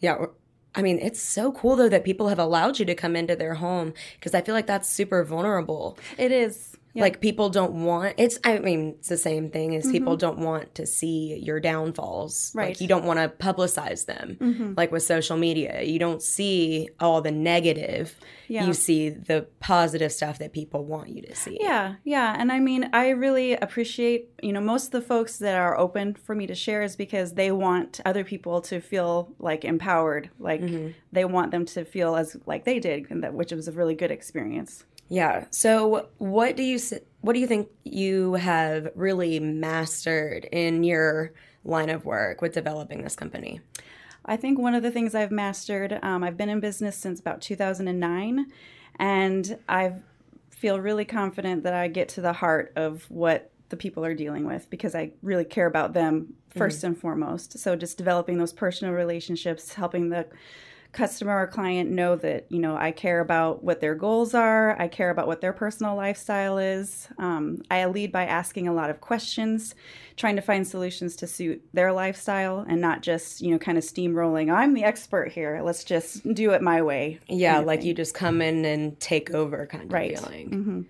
Yeah. 0.00 0.26
I 0.74 0.82
mean, 0.82 0.98
it's 1.00 1.20
so 1.20 1.50
cool 1.52 1.76
though 1.76 1.88
that 1.88 2.04
people 2.04 2.28
have 2.28 2.38
allowed 2.38 2.78
you 2.78 2.84
to 2.84 2.94
come 2.94 3.16
into 3.16 3.34
their 3.34 3.54
home 3.54 3.94
because 4.14 4.34
I 4.34 4.42
feel 4.42 4.54
like 4.54 4.66
that's 4.66 4.88
super 4.88 5.24
vulnerable. 5.24 5.98
It 6.18 6.30
is. 6.30 6.76
Like 6.94 7.20
people 7.20 7.48
don't 7.50 7.84
want 7.84 8.14
it's 8.18 8.38
I 8.44 8.58
mean, 8.58 8.96
it's 8.98 9.08
the 9.08 9.16
same 9.16 9.50
thing 9.50 9.76
as 9.76 9.84
mm-hmm. 9.84 9.92
people 9.92 10.16
don't 10.16 10.38
want 10.38 10.74
to 10.76 10.86
see 10.86 11.38
your 11.42 11.60
downfalls. 11.60 12.52
Right. 12.54 12.68
Like 12.68 12.80
you 12.80 12.88
don't 12.88 13.04
want 13.04 13.18
to 13.18 13.28
publicize 13.28 14.06
them. 14.06 14.36
Mm-hmm. 14.40 14.74
Like 14.76 14.90
with 14.92 15.02
social 15.02 15.36
media. 15.36 15.82
You 15.82 15.98
don't 15.98 16.22
see 16.22 16.88
all 16.98 17.22
the 17.22 17.30
negative. 17.30 18.16
Yeah. 18.48 18.66
You 18.66 18.72
see 18.72 19.10
the 19.10 19.46
positive 19.60 20.12
stuff 20.12 20.38
that 20.38 20.52
people 20.52 20.84
want 20.84 21.10
you 21.10 21.22
to 21.22 21.34
see. 21.34 21.58
Yeah. 21.60 21.96
Yeah. 22.04 22.34
And 22.36 22.50
I 22.50 22.58
mean, 22.58 22.90
I 22.92 23.10
really 23.10 23.52
appreciate, 23.52 24.30
you 24.42 24.52
know, 24.52 24.60
most 24.60 24.86
of 24.86 24.90
the 24.92 25.02
folks 25.02 25.38
that 25.38 25.56
are 25.56 25.78
open 25.78 26.14
for 26.14 26.34
me 26.34 26.46
to 26.46 26.54
share 26.54 26.82
is 26.82 26.96
because 26.96 27.34
they 27.34 27.52
want 27.52 28.00
other 28.04 28.24
people 28.24 28.60
to 28.62 28.80
feel 28.80 29.34
like 29.38 29.64
empowered. 29.64 30.30
Like 30.38 30.60
mm-hmm. 30.60 30.92
they 31.12 31.24
want 31.24 31.50
them 31.50 31.66
to 31.66 31.84
feel 31.84 32.16
as 32.16 32.36
like 32.46 32.64
they 32.64 32.78
did, 32.78 33.10
and 33.10 33.22
that 33.22 33.34
which 33.34 33.52
was 33.52 33.68
a 33.68 33.72
really 33.72 33.94
good 33.94 34.10
experience. 34.10 34.84
Yeah. 35.08 35.46
So, 35.50 36.08
what 36.18 36.56
do 36.56 36.62
you 36.62 36.78
what 37.20 37.32
do 37.32 37.40
you 37.40 37.46
think 37.46 37.68
you 37.84 38.34
have 38.34 38.90
really 38.94 39.40
mastered 39.40 40.44
in 40.46 40.84
your 40.84 41.32
line 41.64 41.90
of 41.90 42.04
work 42.04 42.40
with 42.40 42.52
developing 42.52 43.02
this 43.02 43.16
company? 43.16 43.60
I 44.24 44.36
think 44.36 44.58
one 44.58 44.74
of 44.74 44.82
the 44.82 44.90
things 44.90 45.14
I've 45.14 45.30
mastered. 45.30 45.98
Um, 46.02 46.22
I've 46.22 46.36
been 46.36 46.50
in 46.50 46.60
business 46.60 46.96
since 46.96 47.18
about 47.18 47.40
2009, 47.40 48.46
and 48.98 49.58
I 49.68 49.94
feel 50.50 50.80
really 50.80 51.04
confident 51.04 51.62
that 51.62 51.74
I 51.74 51.88
get 51.88 52.08
to 52.10 52.20
the 52.20 52.32
heart 52.34 52.72
of 52.76 53.04
what 53.08 53.50
the 53.70 53.76
people 53.76 54.04
are 54.04 54.14
dealing 54.14 54.46
with 54.46 54.68
because 54.70 54.94
I 54.94 55.12
really 55.22 55.44
care 55.44 55.66
about 55.66 55.92
them 55.92 56.34
1st 56.54 56.58
mm-hmm. 56.58 56.86
and 56.86 56.98
foremost. 56.98 57.58
So 57.58 57.76
just 57.76 57.98
developing 57.98 58.38
those 58.38 58.52
personal 58.52 58.94
relationships, 58.94 59.74
helping 59.74 60.08
the 60.08 60.26
customer 60.92 61.42
or 61.42 61.46
client 61.46 61.90
know 61.90 62.16
that 62.16 62.46
you 62.48 62.58
know 62.58 62.76
I 62.76 62.92
care 62.92 63.20
about 63.20 63.62
what 63.62 63.80
their 63.80 63.94
goals 63.94 64.34
are. 64.34 64.80
I 64.80 64.88
care 64.88 65.10
about 65.10 65.26
what 65.26 65.40
their 65.40 65.52
personal 65.52 65.94
lifestyle 65.94 66.58
is. 66.58 67.08
Um, 67.18 67.62
I 67.70 67.84
lead 67.86 68.10
by 68.10 68.24
asking 68.24 68.68
a 68.68 68.72
lot 68.72 68.90
of 68.90 69.00
questions, 69.00 69.74
trying 70.16 70.36
to 70.36 70.42
find 70.42 70.66
solutions 70.66 71.14
to 71.16 71.26
suit 71.26 71.62
their 71.72 71.92
lifestyle, 71.92 72.64
and 72.68 72.80
not 72.80 73.02
just 73.02 73.40
you 73.40 73.50
know 73.50 73.58
kind 73.58 73.76
of 73.76 73.84
steamrolling. 73.84 74.52
I'm 74.52 74.74
the 74.74 74.84
expert 74.84 75.30
here. 75.30 75.60
Let's 75.62 75.84
just 75.84 76.22
do 76.34 76.52
it 76.52 76.62
my 76.62 76.82
way. 76.82 77.20
Yeah, 77.28 77.58
like 77.58 77.80
thing. 77.80 77.88
you 77.88 77.94
just 77.94 78.14
come 78.14 78.40
in 78.40 78.64
and 78.64 78.98
take 78.98 79.30
over 79.30 79.66
kind 79.66 79.84
of 79.84 79.92
right. 79.92 80.18
feeling. 80.18 80.50
Mm-hmm. 80.50 80.80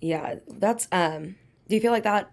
Yeah, 0.00 0.36
that's. 0.48 0.88
um 0.92 1.36
Do 1.68 1.74
you 1.74 1.80
feel 1.80 1.92
like 1.92 2.04
that 2.04 2.30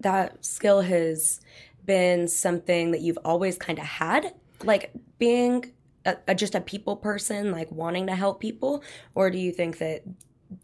that 0.00 0.44
skill 0.44 0.80
has 0.80 1.40
been 1.84 2.28
something 2.28 2.92
that 2.92 3.00
you've 3.02 3.18
always 3.24 3.58
kind 3.58 3.78
of 3.78 3.84
had? 3.84 4.34
Like 4.64 4.90
being 5.18 5.72
a, 6.08 6.16
a, 6.28 6.34
just 6.34 6.54
a 6.54 6.60
people 6.60 6.96
person, 6.96 7.52
like 7.52 7.70
wanting 7.70 8.06
to 8.06 8.14
help 8.14 8.40
people, 8.40 8.82
or 9.14 9.30
do 9.30 9.38
you 9.38 9.52
think 9.52 9.78
that 9.78 10.02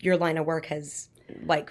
your 0.00 0.16
line 0.16 0.38
of 0.38 0.46
work 0.46 0.66
has 0.66 1.08
like 1.44 1.70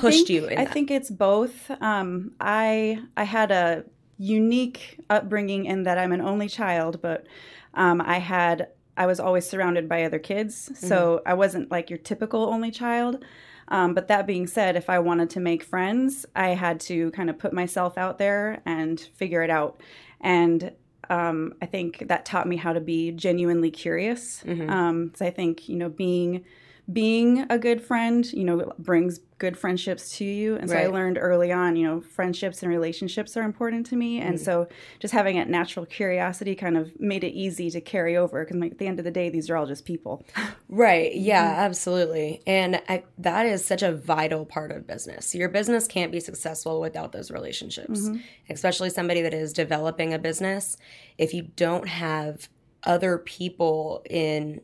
pushed 0.00 0.26
think, 0.26 0.28
you? 0.28 0.48
I 0.50 0.64
that? 0.64 0.72
think 0.72 0.90
it's 0.90 1.10
both. 1.10 1.70
Um, 1.80 2.32
I 2.40 3.00
I 3.16 3.24
had 3.24 3.50
a 3.50 3.84
unique 4.18 5.00
upbringing 5.08 5.66
in 5.66 5.84
that 5.84 5.98
I'm 5.98 6.12
an 6.12 6.20
only 6.20 6.48
child, 6.48 7.00
but 7.00 7.26
um, 7.74 8.00
I 8.00 8.18
had 8.18 8.68
I 8.96 9.06
was 9.06 9.20
always 9.20 9.48
surrounded 9.48 9.88
by 9.88 10.04
other 10.04 10.18
kids, 10.18 10.70
so 10.74 11.22
I 11.24 11.34
wasn't 11.34 11.70
like 11.70 11.88
your 11.88 12.00
typical 12.00 12.42
only 12.44 12.70
child. 12.70 13.24
Um, 13.68 13.94
but 13.94 14.08
that 14.08 14.26
being 14.26 14.46
said, 14.46 14.76
if 14.76 14.88
I 14.88 14.98
wanted 14.98 15.30
to 15.30 15.40
make 15.40 15.62
friends, 15.62 16.26
I 16.34 16.48
had 16.48 16.80
to 16.80 17.10
kind 17.12 17.30
of 17.30 17.38
put 17.38 17.52
myself 17.52 17.98
out 17.98 18.18
there 18.18 18.62
and 18.64 18.98
figure 18.98 19.42
it 19.42 19.50
out. 19.50 19.82
And 20.20 20.72
um, 21.10 21.54
I 21.62 21.66
think 21.66 22.08
that 22.08 22.24
taught 22.24 22.46
me 22.46 22.56
how 22.56 22.72
to 22.72 22.80
be 22.80 23.12
genuinely 23.12 23.70
curious. 23.70 24.42
Um, 24.70 25.12
so 25.14 25.26
I 25.26 25.30
think 25.30 25.68
you 25.68 25.76
know 25.76 25.88
being 25.88 26.44
being 26.90 27.44
a 27.50 27.58
good 27.58 27.82
friend, 27.82 28.30
you 28.32 28.44
know, 28.44 28.72
brings 28.78 29.20
good 29.36 29.56
friendships 29.58 30.16
to 30.16 30.24
you. 30.24 30.56
And 30.56 30.70
so 30.70 30.76
I 30.76 30.86
learned 30.86 31.18
early 31.20 31.52
on, 31.52 31.76
you 31.76 31.86
know, 31.86 32.00
friendships 32.00 32.62
and 32.62 32.70
relationships 32.70 33.36
are 33.36 33.42
important 33.42 33.86
to 33.86 33.96
me. 33.96 34.20
And 34.20 34.36
mm. 34.36 34.44
so 34.44 34.68
just 34.98 35.12
having 35.12 35.36
that 35.36 35.48
natural 35.48 35.86
curiosity 35.86 36.54
kind 36.54 36.76
of 36.76 36.98
made 36.98 37.24
it 37.24 37.32
easy 37.32 37.70
to 37.70 37.80
carry 37.80 38.16
over 38.16 38.42
because 38.44 38.56
like, 38.56 38.72
at 38.72 38.78
the 38.78 38.86
end 38.86 38.98
of 38.98 39.04
the 39.04 39.10
day, 39.10 39.28
these 39.28 39.50
are 39.50 39.56
all 39.56 39.66
just 39.66 39.84
people. 39.84 40.24
Right. 40.68 41.14
Yeah, 41.14 41.44
mm-hmm. 41.44 41.60
absolutely. 41.60 42.42
And 42.46 42.82
I, 42.88 43.04
that 43.18 43.46
is 43.46 43.64
such 43.64 43.82
a 43.82 43.92
vital 43.92 44.46
part 44.46 44.72
of 44.72 44.86
business. 44.86 45.34
Your 45.34 45.50
business 45.50 45.86
can't 45.86 46.10
be 46.10 46.20
successful 46.20 46.80
without 46.80 47.12
those 47.12 47.30
relationships, 47.30 48.00
mm-hmm. 48.00 48.16
especially 48.50 48.90
somebody 48.90 49.22
that 49.22 49.34
is 49.34 49.52
developing 49.52 50.14
a 50.14 50.18
business. 50.18 50.76
If 51.16 51.34
you 51.34 51.42
don't 51.42 51.86
have 51.86 52.48
other 52.84 53.18
people 53.18 54.02
in 54.08 54.62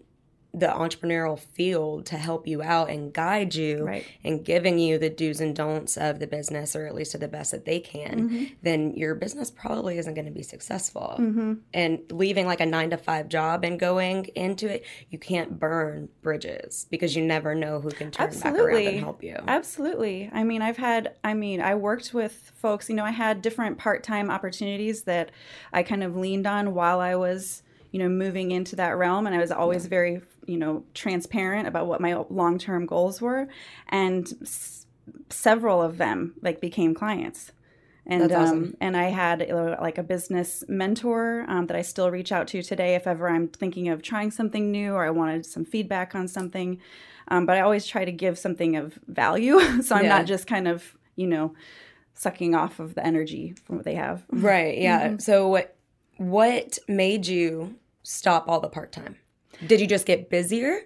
the 0.54 0.68
entrepreneurial 0.68 1.38
field 1.38 2.06
to 2.06 2.16
help 2.16 2.46
you 2.46 2.62
out 2.62 2.88
and 2.88 3.12
guide 3.12 3.54
you 3.54 3.84
Right. 3.84 4.06
and 4.23 4.44
giving 4.44 4.78
you 4.78 4.99
the 4.99 5.11
do's 5.11 5.40
and 5.40 5.54
don'ts 5.54 5.96
of 5.96 6.20
the 6.20 6.28
business 6.28 6.76
or 6.76 6.87
at 6.87 6.94
least 6.94 7.12
to 7.12 7.18
the 7.18 7.26
best 7.28 7.50
that 7.50 7.64
they 7.64 7.80
can, 7.80 8.28
mm-hmm. 8.28 8.44
then 8.62 8.94
your 8.94 9.16
business 9.16 9.50
probably 9.50 9.99
isn't 9.99 10.14
going 10.14 10.26
to 10.26 10.30
be 10.30 10.42
successful. 10.42 11.16
Mm-hmm. 11.18 11.54
And 11.73 12.00
leaving 12.11 12.46
like 12.46 12.61
a 12.61 12.66
nine 12.66 12.90
to 12.90 12.96
five 12.96 13.28
job 13.28 13.64
and 13.64 13.80
going 13.80 14.26
into 14.37 14.73
it, 14.73 14.84
you 15.11 15.18
can't 15.18 15.58
burn 15.58 16.08
bridges 16.23 16.87
because 16.88 17.16
you 17.16 17.25
never 17.25 17.54
know 17.54 17.80
who 17.80 17.90
can 17.90 18.12
turn 18.12 18.30
back 18.30 18.54
around 18.54 18.87
and 18.87 19.00
help 19.00 19.25
you. 19.25 19.37
Absolutely. 19.49 20.30
I 20.32 20.44
mean, 20.44 20.62
I've 20.62 20.76
had, 20.76 21.14
I 21.25 21.34
mean, 21.34 21.61
I 21.61 21.75
worked 21.75 22.14
with 22.14 22.52
folks, 22.54 22.88
you 22.88 22.94
know, 22.94 23.04
I 23.04 23.11
had 23.11 23.42
different 23.42 23.78
part 23.78 24.04
time 24.04 24.30
opportunities 24.30 25.02
that 25.02 25.30
I 25.73 25.82
kind 25.82 26.04
of 26.04 26.16
leaned 26.16 26.46
on 26.46 26.75
while 26.75 27.00
I 27.00 27.16
was, 27.16 27.62
you 27.90 27.99
know, 27.99 28.08
moving 28.08 28.50
into 28.50 28.76
that 28.76 28.96
realm. 28.96 29.26
And 29.26 29.34
I 29.34 29.38
was 29.38 29.50
always 29.52 29.87
very, 29.87 30.20
you 30.46 30.56
know, 30.56 30.84
transparent 30.94 31.66
about 31.68 31.86
what 31.86 32.00
my 32.00 32.14
long 32.30 32.58
term 32.58 32.86
goals 32.86 33.20
were. 33.20 33.48
And 33.88 34.32
s- 34.42 34.86
several 35.30 35.82
of 35.82 35.98
them 35.98 36.34
like 36.42 36.60
became 36.60 36.94
clients. 36.94 37.52
And 38.06 38.22
That's 38.22 38.34
awesome. 38.34 38.58
um, 38.64 38.74
and 38.82 38.96
I 38.98 39.04
had 39.04 39.50
uh, 39.50 39.76
like 39.80 39.96
a 39.96 40.02
business 40.02 40.62
mentor 40.68 41.46
um, 41.48 41.66
that 41.68 41.76
I 41.76 41.80
still 41.82 42.10
reach 42.10 42.32
out 42.32 42.46
to 42.48 42.62
today 42.62 42.94
if 42.96 43.06
ever 43.06 43.28
I'm 43.30 43.48
thinking 43.48 43.88
of 43.88 44.02
trying 44.02 44.30
something 44.30 44.70
new 44.70 44.92
or 44.92 45.06
I 45.06 45.10
wanted 45.10 45.46
some 45.46 45.64
feedback 45.64 46.14
on 46.14 46.28
something. 46.28 46.80
Um, 47.28 47.46
but 47.46 47.56
I 47.56 47.60
always 47.62 47.86
try 47.86 48.04
to 48.04 48.12
give 48.12 48.38
something 48.38 48.76
of 48.76 48.98
value, 49.08 49.58
so 49.82 49.94
I'm 49.96 50.04
Yeah. 50.04 50.18
not 50.18 50.26
just 50.26 50.46
kind 50.46 50.68
of 50.68 50.94
you 51.16 51.26
know 51.26 51.54
sucking 52.12 52.54
off 52.54 52.78
of 52.78 52.94
the 52.94 53.04
energy 53.06 53.54
from 53.64 53.76
what 53.76 53.84
they 53.86 53.94
have. 53.94 54.22
Right. 54.30 54.76
Yeah. 54.78 55.08
Mm-hmm. 55.08 55.18
So 55.20 55.48
what 55.48 55.74
what 56.18 56.78
made 56.86 57.26
you 57.26 57.76
stop 58.02 58.48
all 58.48 58.60
the 58.60 58.68
part 58.68 58.92
time? 58.92 59.16
Did 59.66 59.80
you 59.80 59.87
just 59.87 60.06
get 60.06 60.30
busier? 60.30 60.80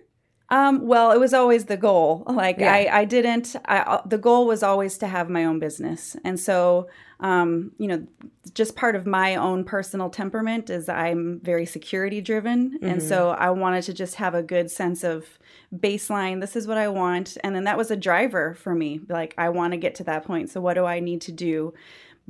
Um, 0.50 0.86
well, 0.86 1.12
it 1.12 1.20
was 1.20 1.34
always 1.34 1.66
the 1.66 1.76
goal. 1.76 2.24
Like 2.26 2.58
Yeah. 2.58 2.72
I, 2.72 3.00
I 3.00 3.04
didn't. 3.04 3.54
I, 3.66 3.78
uh, 3.80 4.02
the 4.06 4.18
goal 4.18 4.46
was 4.46 4.62
always 4.62 4.96
to 4.98 5.06
have 5.06 5.28
my 5.28 5.44
own 5.44 5.58
business, 5.58 6.16
and 6.24 6.40
so 6.40 6.88
um, 7.20 7.72
you 7.78 7.88
know, 7.88 8.06
just 8.54 8.76
part 8.76 8.94
of 8.94 9.04
my 9.04 9.34
own 9.34 9.64
personal 9.64 10.08
temperament 10.08 10.70
is 10.70 10.88
I'm 10.88 11.40
very 11.42 11.66
security 11.66 12.20
driven, 12.20 12.78
and 12.80 13.02
so 13.02 13.30
I 13.30 13.50
wanted 13.50 13.82
to 13.84 13.92
just 13.92 14.14
have 14.14 14.34
a 14.34 14.42
good 14.42 14.70
sense 14.70 15.02
of 15.04 15.26
baseline. 15.74 16.40
This 16.40 16.56
is 16.56 16.66
what 16.66 16.78
I 16.78 16.88
want, 16.88 17.36
and 17.42 17.54
then 17.54 17.64
that 17.64 17.76
was 17.76 17.90
a 17.90 17.96
driver 17.96 18.54
for 18.54 18.74
me. 18.74 19.00
Like 19.08 19.34
I 19.36 19.48
want 19.50 19.72
to 19.72 19.76
get 19.76 19.96
to 19.96 20.04
that 20.04 20.24
point. 20.24 20.48
So 20.48 20.60
what 20.60 20.74
do 20.74 20.84
I 20.86 21.00
need 21.00 21.20
to 21.22 21.32
do? 21.32 21.74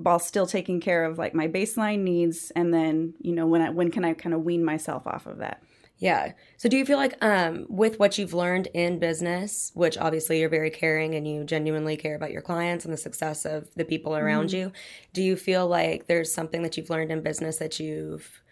while 0.01 0.21
still 0.21 0.47
taking 0.47 0.79
care 0.81 1.05
of 1.05 1.19
like 1.19 1.35
my 1.35 1.49
baseline 1.49 1.99
needs 2.05 2.53
and 2.55 2.73
then 2.73 3.13
you 3.21 3.33
know 3.33 3.49
when 3.49 3.61
I, 3.61 3.71
when 3.71 3.91
can 3.91 4.05
I 4.05 4.15
kind 4.15 4.33
of 4.33 4.45
wean 4.45 4.65
myself 4.65 5.09
off 5.09 5.27
of 5.27 5.39
that 5.39 5.61
Yeah. 5.99 6.33
So 6.57 6.69
do 6.69 6.77
you 6.77 6.85
feel 6.87 6.97
like 6.99 7.15
um 7.25 7.67
with 7.69 7.99
what 7.99 8.19
you've 8.19 8.35
learned 8.35 8.69
in 8.73 8.99
business, 9.01 9.73
which 9.75 9.99
obviously 9.99 10.39
you're 10.41 10.49
very 10.49 10.71
caring 10.71 11.15
and 11.15 11.27
you 11.27 11.45
genuinely 11.45 11.97
care 11.97 12.15
about 12.15 12.31
your 12.31 12.43
clients 12.43 12.85
and 12.85 12.95
the 12.95 12.99
success 12.99 13.45
of 13.45 13.69
the 13.75 13.85
people 13.85 14.17
around 14.17 14.53
you, 14.53 14.73
do 15.13 15.23
you 15.23 15.35
feel 15.37 15.67
like 15.67 16.07
there's 16.07 16.33
something 16.33 16.63
that 16.63 16.77
you've 16.77 16.91
learned 16.91 17.11
in 17.11 17.23
business 17.23 17.59
that 17.59 17.81
you've 17.81 18.43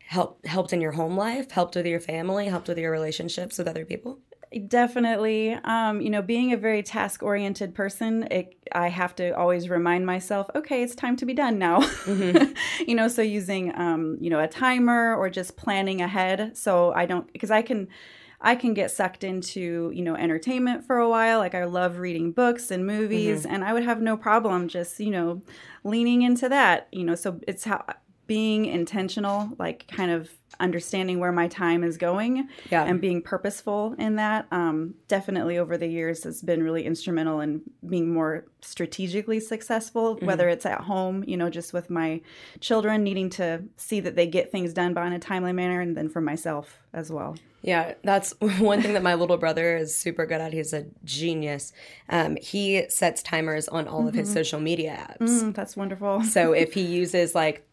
helped 0.00 0.46
helped 0.46 0.72
in 0.72 0.80
your 0.82 0.92
home 0.92 1.16
life, 1.16 1.50
helped 1.52 1.76
with 1.76 1.86
your 1.86 2.00
family, 2.00 2.46
helped 2.48 2.68
with 2.68 2.78
your 2.78 2.92
relationships 2.92 3.58
with 3.58 3.68
other 3.68 3.84
people? 3.86 4.20
Definitely. 4.66 5.52
Um, 5.62 6.00
you 6.00 6.10
know, 6.10 6.22
being 6.22 6.52
a 6.52 6.56
very 6.56 6.82
task 6.82 7.22
oriented 7.22 7.72
person, 7.72 8.26
it, 8.32 8.56
I 8.72 8.88
have 8.88 9.14
to 9.16 9.30
always 9.30 9.68
remind 9.68 10.06
myself, 10.06 10.50
okay, 10.56 10.82
it's 10.82 10.96
time 10.96 11.16
to 11.18 11.26
be 11.26 11.34
done 11.34 11.56
now. 11.58 11.88
you 12.86 12.96
know, 12.96 13.06
so 13.06 13.22
using, 13.22 13.72
um, 13.78 14.18
you 14.20 14.28
know, 14.28 14.40
a 14.40 14.48
timer 14.48 15.14
or 15.14 15.30
just 15.30 15.56
planning 15.56 16.00
ahead. 16.02 16.56
So 16.56 16.92
I 16.92 17.06
don't, 17.06 17.32
because 17.32 17.52
I 17.52 17.62
can, 17.62 17.86
I 18.40 18.56
can 18.56 18.74
get 18.74 18.90
sucked 18.90 19.22
into, 19.22 19.92
you 19.94 20.02
know, 20.02 20.16
entertainment 20.16 20.84
for 20.84 20.98
a 20.98 21.08
while. 21.08 21.38
Like 21.38 21.54
I 21.54 21.64
love 21.64 21.98
reading 21.98 22.32
books 22.32 22.72
and 22.72 22.84
movies, 22.84 23.44
and 23.46 23.62
I 23.62 23.72
would 23.72 23.84
have 23.84 24.00
no 24.00 24.16
problem 24.16 24.66
just, 24.66 24.98
you 24.98 25.10
know, 25.10 25.42
leaning 25.84 26.22
into 26.22 26.48
that, 26.48 26.88
you 26.90 27.04
know, 27.04 27.14
so 27.14 27.38
it's 27.46 27.64
how 27.64 27.84
being 28.30 28.64
intentional, 28.66 29.50
like 29.58 29.88
kind 29.88 30.12
of 30.12 30.30
understanding 30.60 31.18
where 31.18 31.32
my 31.32 31.48
time 31.48 31.82
is 31.82 31.96
going 31.96 32.48
Yeah. 32.70 32.84
and 32.84 33.00
being 33.00 33.22
purposeful 33.22 33.94
in 33.98 34.16
that 34.16 34.46
um, 34.52 34.94
definitely 35.08 35.58
over 35.58 35.76
the 35.76 35.88
years 35.88 36.22
has 36.24 36.42
been 36.42 36.62
really 36.62 36.84
instrumental 36.84 37.40
in 37.40 37.62
being 37.88 38.12
more 38.12 38.44
strategically 38.60 39.40
successful 39.40 40.16
whether 40.22 40.48
it's 40.48 40.66
at 40.66 40.82
home 40.82 41.24
you 41.26 41.36
know 41.36 41.48
just 41.50 41.72
with 41.72 41.88
my 41.88 42.20
children 42.60 43.02
needing 43.02 43.30
to 43.30 43.62
see 43.76 44.00
that 44.00 44.16
they 44.16 44.26
get 44.26 44.52
things 44.52 44.72
done 44.74 44.92
by 44.92 45.06
in 45.06 45.12
a 45.12 45.18
timely 45.18 45.52
manner 45.52 45.80
and 45.80 45.96
then 45.96 46.08
for 46.08 46.20
myself 46.20 46.78
as 46.92 47.10
well 47.10 47.36
Yeah, 47.62 47.94
that's 48.04 48.30
one 48.58 48.80
thing 48.82 48.92
that 48.94 49.02
my 49.02 49.14
little 49.14 49.38
brother 49.38 49.76
is 49.76 49.96
super 49.96 50.24
good 50.26 50.40
at. 50.40 50.52
He's 50.52 50.72
a 50.72 50.86
genius. 51.04 51.72
Um, 52.08 52.36
he 52.40 52.84
sets 52.88 53.22
timers 53.22 53.66
on 53.68 53.86
all 53.88 54.08
of 54.08 54.14
his 54.14 54.32
social 54.32 54.60
media 54.60 54.92
apps. 55.08 55.28
Mm, 55.42 55.54
that's 55.54 55.76
wonderful 55.76 56.22
So 56.24 56.52
if 56.52 56.72
he 56.78 56.82
uses 56.82 57.34
like, 57.34 57.66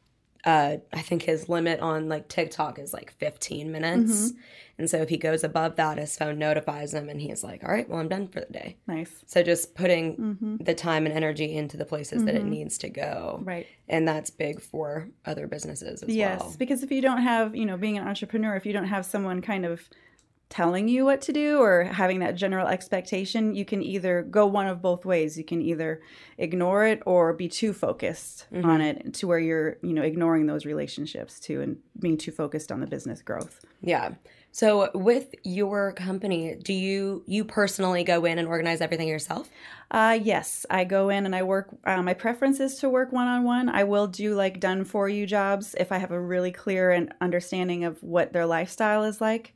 uh, 0.47 0.77
I 0.93 1.01
think 1.01 1.23
his 1.23 1.49
limit 1.49 1.81
on 1.81 2.07
like 2.07 2.29
TikTok 2.29 2.79
is 2.79 2.93
like 2.93 3.11
15 3.11 3.69
minutes. 3.69 4.31
Mm-hmm. 4.31 4.39
And 4.79 4.89
so 4.89 5.01
if 5.01 5.09
he 5.09 5.17
goes 5.17 5.43
above 5.43 5.75
that, 5.75 5.97
his 5.97 6.15
phone 6.15 6.39
notifies 6.39 6.93
him 6.93 7.09
and 7.09 7.19
he's 7.19 7.43
like, 7.43 7.65
all 7.65 7.69
right, 7.69 7.89
well, 7.89 7.99
I'm 7.99 8.07
done 8.07 8.29
for 8.29 8.39
the 8.39 8.53
day. 8.53 8.77
nice 8.87 9.11
So 9.25 9.43
just 9.43 9.75
putting 9.75 10.15
mm-hmm. 10.15 10.63
the 10.63 10.73
time 10.73 11.05
and 11.05 11.13
energy 11.13 11.53
into 11.53 11.75
the 11.75 11.83
places 11.83 12.23
that 12.23 12.33
it 12.33 12.43
mm-hmm. 12.43 12.51
needs 12.51 12.77
to 12.77 12.89
go. 12.89 13.41
right 13.43 13.67
And 13.89 14.07
that's 14.07 14.29
big 14.29 14.61
for 14.61 15.09
other 15.25 15.47
businesses 15.47 16.01
as 16.01 16.09
yes 16.09 16.39
well. 16.39 16.55
because 16.57 16.81
if 16.81 16.91
you 16.91 17.01
don't 17.01 17.23
have 17.23 17.53
you 17.53 17.65
know 17.65 17.75
being 17.75 17.97
an 17.97 18.07
entrepreneur 18.07 18.55
if 18.55 18.65
you 18.65 18.71
don't 18.71 18.87
have 18.87 19.05
someone 19.05 19.41
kind 19.41 19.65
of 19.65 19.89
telling 20.49 20.87
you 20.87 21.03
what 21.03 21.21
to 21.21 21.33
do 21.33 21.59
or 21.59 21.83
having 21.83 22.19
that 22.19 22.35
general 22.35 22.67
expectation 22.67 23.53
you 23.53 23.65
can 23.65 23.83
either 23.83 24.23
go 24.23 24.45
one 24.45 24.67
of 24.67 24.81
both 24.81 25.05
ways. 25.05 25.37
You 25.37 25.43
can 25.43 25.61
either 25.61 26.01
ignore 26.37 26.85
it 26.85 27.01
or 27.05 27.33
be 27.33 27.49
too 27.49 27.73
focused 27.73 28.47
on 28.53 28.63
mm-hmm. 28.63 28.81
it 28.81 29.13
to 29.15 29.27
where 29.27 29.39
you're 29.39 29.77
you 29.81 29.93
know 29.93 30.03
ignoring 30.03 30.45
those 30.45 30.65
relationships 30.65 31.39
too 31.39 31.61
and 31.61 31.77
being 31.99 32.17
too 32.17 32.31
focused 32.31 32.71
on 32.71 32.79
the 32.79 32.87
business 32.87 33.21
growth. 33.21 33.59
Yeah. 33.81 34.13
So 34.51 34.89
with 34.95 35.35
your 35.43 35.91
company, 35.93 36.55
do 36.55 36.73
you 36.73 37.23
you 37.27 37.45
personally 37.45 38.03
go 38.03 38.25
in 38.25 38.39
and 38.39 38.47
organize 38.47 38.81
everything 38.81 39.07
yourself? 39.07 39.49
Uh, 39.91 40.17
yes, 40.21 40.65
I 40.69 40.83
go 40.83 41.09
in 41.09 41.25
and 41.25 41.35
I 41.35 41.43
work. 41.43 41.69
Uh, 41.85 42.01
my 42.01 42.13
preference 42.15 42.59
is 42.59 42.75
to 42.79 42.89
work 42.89 43.11
one 43.11 43.27
on 43.27 43.43
one. 43.43 43.69
I 43.69 43.83
will 43.83 44.07
do 44.07 44.33
like 44.33 44.59
done 44.59 44.83
for 44.83 45.07
you 45.07 45.27
jobs 45.27 45.75
if 45.79 45.91
I 45.91 45.97
have 45.99 46.11
a 46.11 46.19
really 46.19 46.51
clear 46.51 46.91
and 46.91 47.13
understanding 47.21 47.83
of 47.83 48.01
what 48.01 48.33
their 48.33 48.45
lifestyle 48.47 49.03
is 49.03 49.21
like. 49.21 49.53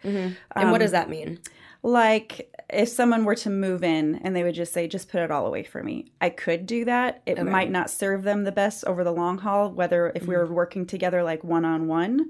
And 0.55 0.71
what 0.71 0.81
does 0.81 0.91
that 0.91 1.09
mean? 1.09 1.39
Like 1.83 2.53
if 2.69 2.87
someone 2.87 3.25
were 3.25 3.35
to 3.35 3.49
move 3.49 3.83
in 3.83 4.15
and 4.23 4.35
they 4.35 4.43
would 4.43 4.53
just 4.53 4.71
say, 4.71 4.87
just 4.87 5.09
put 5.09 5.21
it 5.21 5.31
all 5.31 5.47
away 5.47 5.63
for 5.63 5.81
me, 5.83 6.11
I 6.21 6.29
could 6.29 6.67
do 6.67 6.85
that. 6.85 7.23
It 7.25 7.37
might 7.43 7.71
not 7.71 7.89
serve 7.89 8.21
them 8.23 8.43
the 8.43 8.51
best 8.51 8.85
over 8.85 9.03
the 9.03 9.11
long 9.11 9.39
haul, 9.39 9.71
whether 9.71 10.11
if 10.13 10.27
we 10.27 10.35
were 10.35 10.45
working 10.45 10.85
together 10.85 11.23
like 11.23 11.43
one 11.43 11.65
on 11.65 11.87
one. 11.87 12.29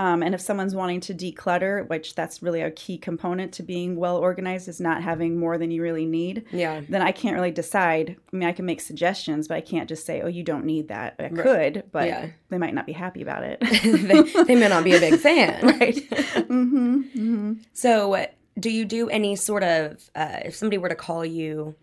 Um, 0.00 0.22
and 0.22 0.34
if 0.34 0.40
someone's 0.40 0.74
wanting 0.74 1.00
to 1.00 1.14
declutter, 1.14 1.86
which 1.86 2.14
that's 2.14 2.42
really 2.42 2.62
a 2.62 2.70
key 2.70 2.96
component 2.96 3.52
to 3.52 3.62
being 3.62 3.96
well 3.96 4.16
organized, 4.16 4.66
is 4.66 4.80
not 4.80 5.02
having 5.02 5.38
more 5.38 5.58
than 5.58 5.70
you 5.70 5.82
really 5.82 6.06
need. 6.06 6.46
Yeah. 6.52 6.80
Then 6.88 7.02
I 7.02 7.12
can't 7.12 7.36
really 7.36 7.50
decide. 7.50 8.16
I 8.32 8.36
mean, 8.36 8.48
I 8.48 8.52
can 8.52 8.64
make 8.64 8.80
suggestions, 8.80 9.46
but 9.46 9.58
I 9.58 9.60
can't 9.60 9.90
just 9.90 10.06
say, 10.06 10.22
"Oh, 10.22 10.26
you 10.26 10.42
don't 10.42 10.64
need 10.64 10.88
that." 10.88 11.16
I 11.18 11.28
could, 11.28 11.84
but 11.92 12.06
Yeah. 12.06 12.28
they 12.48 12.56
might 12.56 12.72
not 12.72 12.86
be 12.86 12.92
happy 12.94 13.20
about 13.20 13.42
it. 13.44 13.60
they, 13.82 14.44
they 14.44 14.54
may 14.54 14.68
not 14.68 14.84
be 14.84 14.94
a 14.94 15.00
big 15.00 15.20
fan. 15.20 15.66
right? 15.80 15.96
mm-hmm. 15.96 17.00
Mm-hmm. 17.02 17.52
So, 17.74 18.26
do 18.58 18.70
you 18.70 18.86
do 18.86 19.10
any 19.10 19.36
sort 19.36 19.62
of 19.62 20.10
uh, 20.14 20.38
if 20.46 20.54
somebody 20.54 20.78
were 20.78 20.88
to 20.88 20.94
call 20.94 21.26
you 21.26 21.74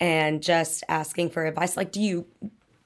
and 0.00 0.42
just 0.42 0.84
asking 0.88 1.28
for 1.28 1.44
advice, 1.44 1.76
like 1.76 1.92
do 1.92 2.00
you 2.00 2.26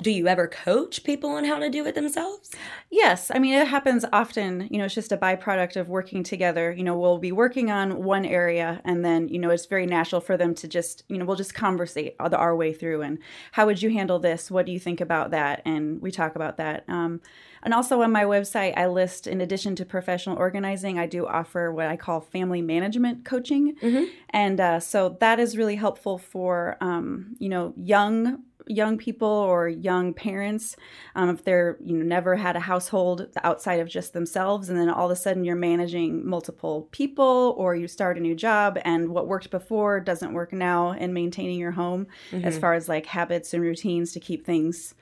do 0.03 0.11
you 0.11 0.29
ever 0.29 0.47
coach 0.47 1.05
people 1.05 1.31
on 1.31 1.45
how 1.45 1.59
to 1.59 1.71
do 1.71 1.87
it 1.87 1.95
themselves? 1.95 2.50
Yes, 2.91 3.31
I 3.35 3.38
mean 3.38 3.55
it 3.55 3.67
happens 3.67 4.05
often. 4.12 4.69
You 4.71 4.79
know, 4.79 4.85
it's 4.85 4.95
just 4.95 5.12
a 5.12 5.17
byproduct 5.17 5.76
of 5.76 5.88
working 5.88 6.23
together. 6.23 6.73
You 6.73 6.85
know, 6.85 6.99
we'll 6.99 7.19
be 7.19 7.33
working 7.33 7.71
on 7.71 8.03
one 8.03 8.25
area, 8.25 8.81
and 8.85 9.05
then 9.05 9.29
you 9.29 9.38
know 9.38 9.50
it's 9.50 9.67
very 9.67 9.87
natural 9.87 10.21
for 10.21 10.37
them 10.37 10.55
to 10.57 10.69
just 10.69 11.05
you 11.09 11.19
know 11.19 11.25
we'll 11.25 11.37
just 11.37 11.55
conversate 11.55 12.15
our 12.19 12.55
way 12.55 12.73
through. 12.73 13.03
And 13.03 13.19
how 13.53 13.67
would 13.67 13.83
you 13.83 13.91
handle 13.91 14.19
this? 14.19 14.50
What 14.50 14.67
do 14.67 14.73
you 14.73 14.81
think 14.81 15.00
about 15.00 15.31
that? 15.31 15.62
And 15.65 16.00
we 16.03 16.11
talk 16.11 16.37
about 16.37 16.59
that. 16.59 16.85
Um, 16.88 17.21
and 17.62 17.75
also 17.75 18.03
on 18.03 18.12
my 18.12 18.23
website, 18.23 18.76
I 18.76 18.87
list 18.87 19.26
in 19.26 19.41
addition 19.41 19.75
to 19.76 19.85
professional 19.85 20.37
organizing, 20.37 21.00
I 21.00 21.07
do 21.07 21.26
offer 21.26 21.73
what 21.73 21.88
I 21.88 21.97
call 21.97 22.21
family 22.21 22.62
management 22.62 23.25
coaching, 23.25 23.75
mm-hmm. 23.76 24.05
and 24.31 24.61
uh, 24.61 24.79
so 24.79 25.17
that 25.21 25.41
is 25.41 25.57
really 25.57 25.76
helpful 25.76 26.19
for 26.19 26.76
um, 26.81 27.35
you 27.38 27.49
know 27.49 27.73
young 27.76 28.45
young 28.66 28.99
people 28.99 29.28
or 29.28 29.68
young 29.68 30.12
parents 30.12 30.76
um, 31.14 31.30
if 31.30 31.44
they're 31.44 31.76
you 31.80 31.96
know 31.96 32.04
never 32.04 32.35
had 32.35 32.56
a 32.56 32.61
household 32.61 33.28
outside 33.44 33.80
of 33.80 33.88
just 33.88 34.12
themselves 34.12 34.68
and 34.68 34.78
then 34.78 34.88
all 34.88 35.06
of 35.06 35.11
a 35.12 35.16
sudden 35.16 35.44
you're 35.44 35.54
managing 35.54 36.26
multiple 36.26 36.88
people 36.90 37.54
or 37.56 37.76
you 37.76 37.87
start 37.87 38.18
a 38.18 38.20
new 38.20 38.35
job 38.35 38.78
and 38.85 39.08
what 39.08 39.28
worked 39.28 39.50
before 39.50 40.00
doesn't 40.00 40.32
work 40.32 40.52
now 40.52 40.90
in 40.92 41.12
maintaining 41.12 41.58
your 41.58 41.70
home 41.70 42.06
mm-hmm. 42.30 42.44
as 42.44 42.58
far 42.58 42.75
as 42.75 42.88
like 42.88 43.06
habits 43.06 43.54
and 43.54 43.62
routines 43.62 44.12
to 44.12 44.20
keep 44.20 44.44
things 44.44 44.94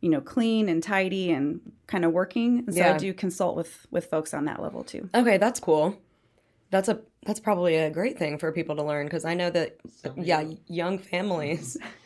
you 0.00 0.10
know 0.10 0.20
clean 0.20 0.68
and 0.68 0.82
tidy 0.82 1.30
and 1.30 1.60
kind 1.86 2.04
of 2.04 2.12
working 2.12 2.64
and 2.66 2.74
so 2.74 2.80
yeah. 2.80 2.94
i 2.94 2.98
do 2.98 3.14
consult 3.14 3.56
with 3.56 3.86
with 3.90 4.06
folks 4.06 4.34
on 4.34 4.44
that 4.44 4.60
level 4.60 4.84
too 4.84 5.08
okay 5.14 5.38
that's 5.38 5.58
cool 5.58 5.96
that's 6.70 6.88
a 6.88 7.00
that's 7.24 7.40
probably 7.40 7.76
a 7.76 7.90
great 7.90 8.18
thing 8.18 8.38
for 8.38 8.52
people 8.52 8.76
to 8.76 8.82
learn 8.82 9.06
because 9.06 9.24
i 9.24 9.32
know 9.32 9.48
that 9.48 9.76
yeah 10.16 10.44
young 10.66 10.98
families 10.98 11.78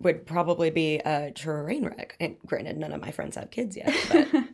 would 0.00 0.26
probably 0.26 0.70
be 0.70 0.98
a 0.98 1.30
train 1.30 1.84
wreck. 1.84 2.16
And 2.20 2.36
granted, 2.46 2.76
none 2.76 2.92
of 2.92 3.00
my 3.00 3.10
friends 3.10 3.36
have 3.36 3.50
kids 3.50 3.76
yet, 3.76 3.94
but 4.10 4.28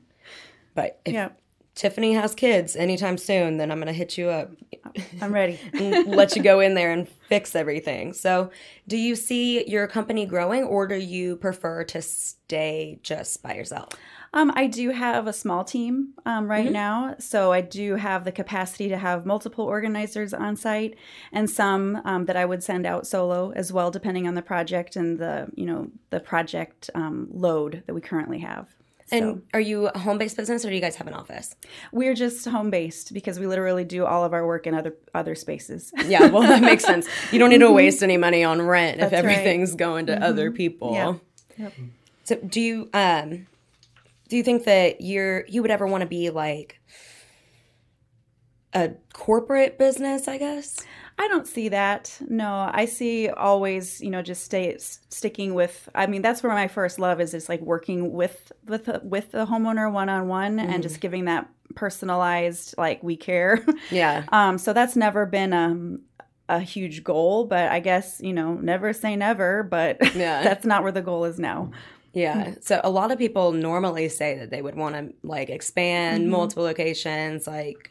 but 0.75 1.01
if 1.05 1.15
yeah. 1.15 1.31
Tiffany 1.75 2.13
has 2.13 2.37
kids 2.37 2.77
anytime 2.77 3.19
soon, 3.19 3.57
then 3.57 3.73
I'm 3.73 3.81
gonna 3.81 3.93
hit 3.93 4.17
you 4.17 4.29
up. 4.29 4.53
I'm 5.21 5.35
ready. 5.35 5.59
and 5.73 6.07
let 6.15 6.37
you 6.37 6.43
go 6.43 6.61
in 6.61 6.75
there 6.75 6.93
and 6.93 7.09
fix 7.29 7.57
everything. 7.57 8.13
So, 8.13 8.51
do 8.87 8.97
you 8.97 9.17
see 9.17 9.69
your 9.69 9.89
company 9.89 10.25
growing, 10.25 10.65
or 10.65 10.87
do 10.87 10.97
you 10.97 11.37
prefer 11.37 11.83
to 11.85 12.01
stay 12.01 13.01
just 13.03 13.43
by 13.43 13.55
yourself? 13.55 13.91
Um, 14.35 14.53
I 14.57 14.67
do 14.67 14.91
have 14.91 15.29
a 15.29 15.33
small 15.33 15.63
team 15.63 16.09
um, 16.27 16.49
right 16.51 16.65
mm-hmm. 16.65 16.73
now, 16.73 17.15
so 17.21 17.53
I 17.53 17.61
do 17.61 17.95
have 17.95 18.25
the 18.25 18.33
capacity 18.33 18.89
to 18.89 18.99
have 18.99 19.25
multiple 19.25 19.65
organizers 19.65 20.35
on 20.35 20.57
site, 20.57 20.97
and 21.33 21.49
some 21.49 22.03
um, 22.05 22.27
that 22.27 22.37
I 22.37 22.45
would 22.45 22.63
send 22.63 22.85
out 22.85 23.07
solo 23.07 23.53
as 23.53 23.73
well, 23.73 23.93
depending 23.93 24.27
on 24.27 24.35
the 24.35 24.43
project 24.43 24.97
and 24.97 25.19
the 25.19 25.47
you 25.55 25.67
know 25.67 25.89
the 26.11 26.19
project 26.19 26.91
um, 26.97 27.29
load 27.31 27.85
that 27.87 27.95
we 27.95 28.01
currently 28.01 28.41
have. 28.41 28.75
So. 29.07 29.17
And 29.17 29.43
are 29.53 29.61
you 29.61 29.87
a 29.87 29.99
home 29.99 30.19
based 30.19 30.37
business 30.37 30.65
or 30.65 30.71
do 30.71 30.75
you 30.75 30.81
guys 30.81 30.97
have 30.97 31.07
an 31.07 31.15
office? 31.15 31.55
We're 31.93 32.15
just 32.15 32.45
home 32.47 32.71
based 32.71 33.13
because 33.15 33.39
we 33.39 33.47
literally 33.47 33.85
do 33.85 34.05
all 34.05 34.25
of 34.25 34.33
our 34.33 34.45
work 34.45 34.67
in 34.67 34.75
other 34.75 34.97
other 35.15 35.37
spaces. 35.37 35.93
yeah, 36.07 36.27
well 36.27 36.43
that 36.43 36.61
makes 36.63 36.85
sense. 36.85 37.07
You 37.31 37.39
don't 37.39 37.51
need 37.51 37.59
to 37.59 37.71
waste 37.71 38.03
any 38.03 38.17
money 38.17 38.43
on 38.43 38.63
rent 38.63 38.99
That's 38.99 39.13
if 39.13 39.19
everything's 39.19 39.71
right. 39.71 39.79
going 39.79 40.07
to 40.07 40.15
mm-hmm. 40.15 40.23
other 40.25 40.51
people. 40.51 40.93
Yeah. 40.95 41.15
Yep. 41.57 41.73
So 42.25 42.37
do 42.37 42.61
you 42.61 42.91
um 42.95 43.47
do 44.29 44.37
you 44.37 44.43
think 44.43 44.65
that 44.65 45.01
you're 45.01 45.45
you 45.47 45.63
would 45.63 45.71
ever 45.71 45.87
want 45.87 46.03
to 46.03 46.07
be 46.09 46.31
like 46.31 46.81
a 48.73 48.91
corporate 49.13 49.79
business, 49.79 50.27
I 50.29 50.39
guess? 50.39 50.81
I 51.17 51.29
don't 51.29 51.47
see 51.47 51.69
that. 51.69 52.17
No, 52.29 52.69
I 52.73 52.87
see 52.87 53.29
always, 53.29 54.01
you 54.01 54.11
know, 54.11 54.21
just 54.21 54.45
stay 54.45 54.77
sticking 54.79 55.55
with. 55.55 55.89
I 55.95 56.07
mean, 56.07 56.23
that's 56.23 56.43
where 56.43 56.53
my 56.53 56.67
first 56.67 56.99
love 56.99 57.21
is. 57.21 57.35
Is 57.35 57.49
like 57.49 57.61
working 57.61 58.13
with 58.13 58.51
with 58.67 58.89
with 59.05 59.31
the 59.31 59.47
homeowner 59.47 59.93
one 59.93 60.09
on 60.09 60.27
one 60.27 60.59
and 60.59 60.83
just 60.83 61.01
giving 61.01 61.27
that 61.27 61.49
personalized, 61.77 62.75
like 62.77 63.03
we 63.03 63.17
care. 63.17 63.65
Yeah. 63.91 64.25
um. 64.31 64.59
So 64.59 64.73
that's 64.73 64.97
never 64.97 65.25
been 65.25 65.53
um 65.53 66.01
a 66.49 66.59
huge 66.59 67.05
goal, 67.05 67.45
but 67.45 67.71
I 67.71 67.79
guess 67.79 68.21
you 68.21 68.33
know, 68.33 68.55
never 68.55 68.93
say 68.93 69.15
never. 69.15 69.63
But 69.63 70.17
yeah. 70.17 70.43
that's 70.45 70.65
not 70.65 70.83
where 70.83 70.93
the 70.93 71.03
goal 71.03 71.27
is 71.27 71.39
now. 71.39 71.71
Yeah. 72.15 72.55
So 72.61 72.81
a 72.83 72.91
lot 72.91 73.11
of 73.11 73.19
people 73.19 73.53
normally 73.53 74.09
say 74.09 74.39
that 74.39 74.51
they 74.51 74.63
would 74.63 74.77
want 74.77 74.95
to 74.95 75.15
like 75.27 75.51
expand 75.51 76.23
mm-hmm. 76.23 76.33
multiple 76.33 76.65
locations, 76.65 77.47
like 77.47 77.91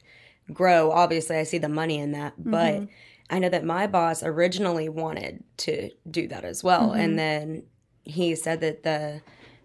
grow. 0.51 0.92
Obviously, 0.92 1.38
I 1.38 1.44
see 1.44 1.58
the 1.58 1.70
money 1.70 2.00
in 2.00 2.13
that, 2.13 2.34
mm-hmm. 2.39 2.51
but 2.51 2.88
I 3.29 3.40
know 3.40 3.50
that 3.50 3.64
my 3.64 3.88
boss 3.88 4.24
originally 4.24 4.90
wanted 4.90 5.44
to 5.57 5.90
do 6.09 6.27
that 6.29 6.46
as 6.46 6.64
well. 6.64 6.90
Mm-hmm. 6.90 7.00
And 7.00 7.20
then 7.20 7.64
he 8.05 8.36
said 8.36 8.62
that 8.62 8.83
the 8.83 9.22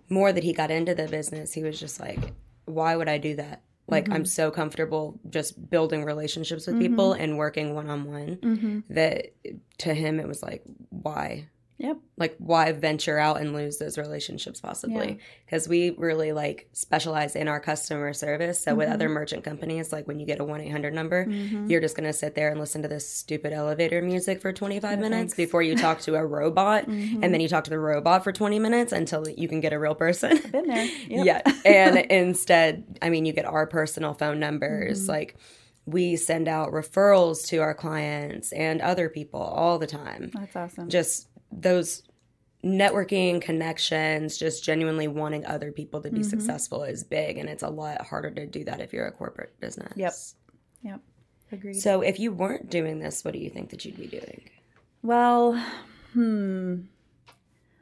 more 0.08 0.32
that 0.32 0.44
he 0.44 0.52
got 0.52 0.70
into 0.70 0.94
the 0.94 1.08
business, 1.08 1.52
he 1.52 1.62
was 1.62 1.78
just 1.78 2.00
like, 2.00 2.32
why 2.64 2.96
would 2.96 3.08
I 3.08 3.18
do 3.18 3.36
that? 3.36 3.62
Like, 3.90 4.08
I'm 4.10 4.16
mm-hmm. 4.16 4.24
so 4.24 4.50
comfortable 4.50 5.18
just 5.30 5.70
building 5.70 6.04
relationships 6.04 6.66
with 6.66 6.78
people 6.78 7.12
mm-hmm. 7.12 7.22
and 7.22 7.38
working 7.38 7.74
one 7.74 7.88
on 7.88 8.04
one 8.04 8.84
that 8.90 9.32
to 9.78 9.94
him, 9.94 10.20
it 10.20 10.28
was 10.28 10.42
like, 10.42 10.62
why? 10.90 11.48
Yep. 11.78 11.98
Like 12.16 12.34
why 12.38 12.72
venture 12.72 13.18
out 13.18 13.40
and 13.40 13.54
lose 13.54 13.78
those 13.78 13.98
relationships 13.98 14.60
possibly? 14.60 15.20
Because 15.46 15.66
yeah. 15.66 15.70
we 15.70 15.90
really 15.90 16.32
like 16.32 16.68
specialize 16.72 17.36
in 17.36 17.46
our 17.46 17.60
customer 17.60 18.12
service. 18.12 18.60
So 18.60 18.72
mm-hmm. 18.72 18.78
with 18.78 18.88
other 18.88 19.06
mm-hmm. 19.06 19.14
merchant 19.14 19.44
companies, 19.44 19.92
like 19.92 20.08
when 20.08 20.18
you 20.18 20.26
get 20.26 20.40
a 20.40 20.44
1-800 20.44 20.92
number, 20.92 21.24
mm-hmm. 21.24 21.70
you're 21.70 21.80
just 21.80 21.96
going 21.96 22.06
to 22.06 22.12
sit 22.12 22.34
there 22.34 22.50
and 22.50 22.58
listen 22.58 22.82
to 22.82 22.88
this 22.88 23.08
stupid 23.08 23.52
elevator 23.52 24.02
music 24.02 24.42
for 24.42 24.52
25 24.52 24.98
minutes 24.98 25.12
thanks. 25.12 25.34
before 25.34 25.62
you 25.62 25.76
talk 25.76 26.00
to 26.00 26.16
a 26.16 26.26
robot 26.26 26.86
mm-hmm. 26.86 27.22
and 27.22 27.32
then 27.32 27.40
you 27.40 27.48
talk 27.48 27.62
to 27.64 27.70
the 27.70 27.78
robot 27.78 28.24
for 28.24 28.32
20 28.32 28.58
minutes 28.58 28.92
until 28.92 29.28
you 29.28 29.46
can 29.46 29.60
get 29.60 29.72
a 29.72 29.78
real 29.78 29.94
person. 29.94 30.32
I've 30.32 30.52
been 30.52 30.66
there. 30.66 30.88
Yep. 31.08 31.26
yeah. 31.26 31.42
And 31.64 31.98
instead, 32.10 32.98
I 33.00 33.08
mean, 33.08 33.24
you 33.24 33.32
get 33.32 33.44
our 33.44 33.66
personal 33.66 34.14
phone 34.14 34.40
numbers 34.40 35.02
mm-hmm. 35.02 35.10
like 35.10 35.36
we 35.88 36.16
send 36.16 36.48
out 36.48 36.70
referrals 36.70 37.46
to 37.46 37.58
our 37.58 37.72
clients 37.72 38.52
and 38.52 38.82
other 38.82 39.08
people 39.08 39.40
all 39.40 39.78
the 39.78 39.86
time. 39.86 40.30
That's 40.34 40.54
awesome. 40.54 40.90
Just 40.90 41.27
those 41.52 42.02
networking 42.64 43.40
connections 43.40 44.36
just 44.36 44.64
genuinely 44.64 45.06
wanting 45.06 45.46
other 45.46 45.70
people 45.70 46.02
to 46.02 46.10
be 46.10 46.20
mm-hmm. 46.20 46.28
successful 46.28 46.82
is 46.82 47.04
big 47.04 47.38
and 47.38 47.48
it's 47.48 47.62
a 47.62 47.68
lot 47.68 48.04
harder 48.04 48.30
to 48.30 48.46
do 48.46 48.64
that 48.64 48.80
if 48.80 48.92
you're 48.92 49.06
a 49.06 49.12
corporate 49.12 49.58
business. 49.60 49.92
Yep. 49.96 50.12
Yep. 50.82 51.00
Agreed. 51.52 51.74
So 51.74 52.00
if 52.02 52.18
you 52.18 52.32
weren't 52.32 52.68
doing 52.68 52.98
this 52.98 53.24
what 53.24 53.32
do 53.32 53.38
you 53.38 53.50
think 53.50 53.70
that 53.70 53.84
you'd 53.84 53.96
be 53.96 54.08
doing? 54.08 54.50
Well 55.02 55.62
hmm 56.12 56.80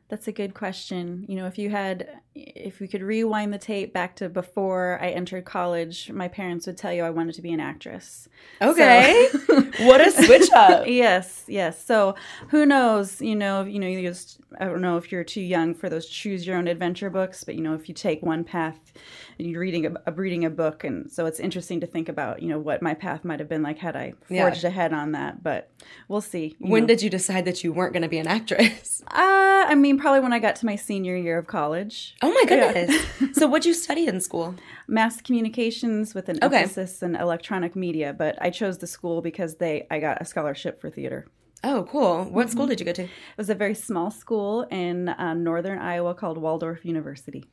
that's 0.09 0.29
a 0.29 0.33
good 0.33 0.55
question. 0.55 1.25
You 1.29 1.37
know, 1.37 1.47
if 1.47 1.59
you 1.59 1.71
had, 1.71 2.09
if 2.37 2.81
we 2.81 2.88
could 2.88 3.03
rewind 3.03 3.53
the 3.53 3.59
tape 3.59 3.92
back 3.92 4.16
to 4.16 4.29
before 4.29 4.99
I 5.01 5.09
entered 5.09 5.44
college, 5.44 6.11
my 6.12 6.29
parents 6.29 6.66
would 6.66 6.77
tell 6.77 6.92
you 6.92 7.03
I 7.03 7.11
wanted 7.11 7.35
to 7.37 7.42
be 7.42 7.53
an 7.53 7.61
actress. 7.61 8.29
Okay, 8.61 9.29
so, 9.46 9.62
what 9.87 10.01
a 10.01 10.11
switch 10.11 10.51
up. 10.55 10.87
yes, 10.87 11.44
yes. 11.49 11.83
So 11.85 12.14
who 12.49 12.66
knows? 12.66 13.20
You 13.20 13.37
know, 13.37 13.64
you 13.64 13.79
know, 13.79 13.87
you 13.87 14.07
just 14.07 14.38
I 14.61 14.66
don't 14.66 14.83
know 14.83 14.96
if 14.96 15.11
you're 15.11 15.25
too 15.25 15.40
young 15.40 15.75
for 15.75 15.88
those 15.88 16.07
choose 16.07 16.46
your 16.46 16.57
own 16.57 16.68
adventure 16.68 17.11
books, 17.11 17.44
but 17.44 17.55
you 17.55 17.62
know, 17.62 17.75
if 17.75 17.88
you 17.88 17.94
take 17.94 18.22
one 18.22 18.44
path, 18.44 18.92
and 19.38 19.49
you're 19.49 19.61
reading 19.61 19.87
a, 19.87 19.92
a 20.07 20.12
reading 20.12 20.44
a 20.44 20.51
book, 20.51 20.85
and 20.85 21.11
so 21.11 21.27
it's 21.27 21.40
interesting 21.40 21.81
to 21.81 21.87
think 21.87 22.09
about, 22.09 22.42
you 22.42 22.49
know, 22.49 22.59
what 22.59 22.83
my 22.83 22.94
path 22.94 23.25
might 23.25 23.40
have 23.40 23.49
been 23.49 23.62
like 23.62 23.79
had 23.79 23.96
I 23.96 24.14
forged 24.29 24.62
yeah. 24.62 24.68
ahead 24.68 24.92
on 24.92 25.12
that. 25.12 25.42
But 25.42 25.70
we'll 26.09 26.20
see. 26.20 26.57
When 26.59 26.83
know. 26.83 26.88
did 26.88 27.03
you 27.03 27.11
decide 27.11 27.44
that 27.44 27.64
you 27.64 27.72
weren't 27.72 27.92
going 27.92 28.03
to 28.03 28.09
be 28.09 28.18
an 28.18 28.27
actress? 28.27 29.03
Uh, 29.07 29.64
I 29.68 29.75
mean, 29.75 29.99
probably 29.99 30.20
when 30.20 30.33
I 30.33 30.38
got 30.38 30.57
to 30.57 30.66
my 30.66 30.77
senior 30.77 31.16
year 31.16 31.38
of 31.38 31.46
college. 31.46 32.16
Oh 32.27 32.33
my 32.33 32.45
goodness! 32.45 33.07
Yeah. 33.21 33.29
so 33.35 33.47
what'd 33.47 33.65
you 33.67 33.73
study 33.73 34.09
in 34.09 34.21
school? 34.21 34.57
Mass 34.89 35.21
communications 35.21 36.12
with 36.12 36.29
an 36.29 36.39
okay. 36.43 36.62
emphasis 36.62 37.01
in 37.01 37.15
electronic 37.15 37.77
media, 37.77 38.12
but 38.12 38.37
I 38.41 38.51
chose 38.51 38.79
the 38.79 38.89
school 38.89 39.23
because 39.23 39.57
they 39.57 39.87
I 39.93 40.01
got 40.01 40.21
a 40.21 40.25
scholarship 40.25 40.81
for 40.81 40.91
theater. 40.91 41.29
Oh, 41.62 41.87
cool. 41.89 42.25
What 42.25 42.47
mm-hmm. 42.47 42.53
school 42.53 42.67
did 42.67 42.81
you 42.81 42.87
go 42.87 42.93
to? 42.93 43.05
It 43.05 43.11
was 43.37 43.49
a 43.49 43.55
very 43.55 43.75
small 43.75 44.11
school 44.11 44.62
in 44.73 45.09
uh, 45.09 45.35
northern 45.35 45.79
Iowa 45.79 46.15
called 46.15 46.37
Waldorf 46.39 46.85
University. 46.85 47.45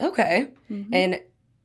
Okay. 0.00 0.48
Mm-hmm. 0.70 0.94
And 0.94 1.20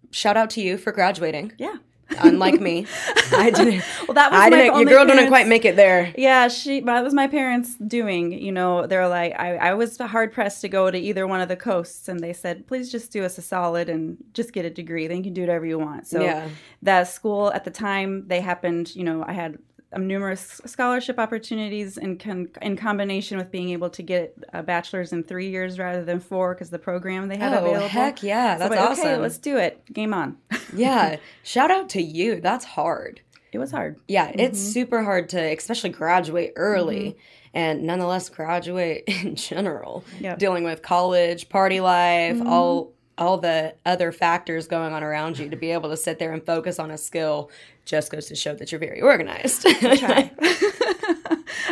shout 0.10 0.36
out 0.36 0.50
to 0.52 0.62
you 0.62 0.78
for 0.78 0.92
graduating. 0.92 1.54
Yeah. 1.60 1.76
Unlike 2.20 2.62
me, 2.62 2.86
I 3.32 3.50
didn't. 3.50 3.84
well, 4.08 4.14
that 4.14 4.32
was 4.32 4.40
I 4.40 4.50
didn't. 4.50 4.76
Your 4.76 4.86
girl 4.86 4.98
parents, 4.98 5.14
didn't 5.16 5.30
quite 5.30 5.48
make 5.48 5.66
it 5.66 5.76
there. 5.76 6.14
Yeah, 6.18 6.48
she. 6.48 6.82
That 6.82 7.04
was 7.04 7.14
my 7.14 7.28
parents' 7.28 7.76
doing. 7.76 8.32
You 8.32 8.52
know, 8.52 8.86
they're 8.88 9.08
like, 9.08 9.34
I, 9.38 9.58
I 9.58 9.74
was 9.74 9.98
hard 9.98 10.32
pressed 10.32 10.62
to 10.62 10.70
go 10.70 10.92
to 10.92 10.98
either 10.98 11.26
one 11.26 11.42
of 11.42 11.50
the 11.50 11.56
coasts, 11.56 12.08
and 12.08 12.20
they 12.20 12.34
said, 12.34 12.68
please 12.68 12.92
just 12.92 13.12
do 13.12 13.24
us 13.24 13.38
a 13.38 13.42
solid 13.42 13.90
and 13.90 14.18
just 14.34 14.54
get 14.54 14.66
a 14.66 14.70
degree. 14.70 15.08
Then 15.08 15.18
you 15.18 15.24
can 15.24 15.34
do 15.34 15.42
whatever 15.42 15.66
you 15.66 15.80
want. 15.80 16.08
So 16.08 16.22
yeah. 16.22 16.48
that 16.84 17.08
school 17.08 17.52
at 17.54 17.64
the 17.64 17.72
time, 17.72 18.28
they 18.28 18.40
happened. 18.40 18.96
You 18.96 19.04
know, 19.04 19.24
I 19.28 19.34
had 19.34 19.58
um, 19.96 20.08
numerous 20.08 20.62
scholarship 20.66 21.18
opportunities 21.20 21.98
in 21.98 22.18
con- 22.18 22.50
in 22.62 22.76
combination 22.76 23.38
with 23.38 23.52
being 23.52 23.70
able 23.70 23.90
to 23.92 24.04
get 24.04 24.38
a 24.54 24.62
bachelor's 24.62 25.14
in 25.14 25.24
three 25.24 25.50
years 25.50 25.80
rather 25.80 26.04
than 26.04 26.20
four 26.20 26.54
because 26.54 26.70
the 26.70 26.80
program 26.80 27.28
they 27.28 27.38
had 27.38 27.54
oh, 27.54 27.60
available. 27.60 27.88
heck 27.88 28.22
yeah, 28.22 28.58
that's 28.58 28.74
so, 28.74 28.82
awesome. 28.82 29.08
Okay, 29.08 29.18
let's 29.18 29.38
do 29.38 29.58
it. 29.58 29.82
Game 29.92 30.14
on. 30.14 30.38
yeah, 30.76 31.18
shout 31.44 31.72
out 31.72 31.90
to 31.90 32.02
you. 32.02 32.42
That's 32.42 32.66
hard. 32.66 33.22
it 33.52 33.58
was 33.58 33.72
hard. 33.72 33.98
Yeah, 34.08 34.32
it's 34.34 34.60
mm-hmm. 34.60 34.72
super 34.72 35.04
hard 35.04 35.30
to, 35.30 35.40
especially 35.40 35.92
graduate 35.92 36.54
early, 36.56 37.12
mm-hmm. 37.12 37.58
and 37.58 37.84
nonetheless 37.84 38.30
graduate 38.30 39.04
in 39.08 39.36
general. 39.36 40.04
Yep. 40.20 40.40
Dealing 40.40 40.64
with 40.64 40.82
college, 40.82 41.50
party 41.50 41.80
life, 41.80 42.36
mm-hmm. 42.36 42.48
all 42.48 42.95
all 43.18 43.38
the 43.38 43.76
other 43.86 44.12
factors 44.12 44.68
going 44.68 44.94
on 44.94 45.04
around 45.04 45.38
you 45.40 45.50
to 45.50 45.56
be 45.56 45.72
able 45.72 45.90
to 45.90 45.98
sit 45.98 46.20
there 46.20 46.34
and 46.34 46.46
focus 46.46 46.80
on 46.80 46.92
a 46.92 46.98
skill 46.98 47.50
just 47.86 48.12
goes 48.12 48.28
to 48.28 48.36
show 48.36 48.54
that 48.56 48.72
you're 48.72 48.80
very 48.80 49.02
organized. 49.02 49.66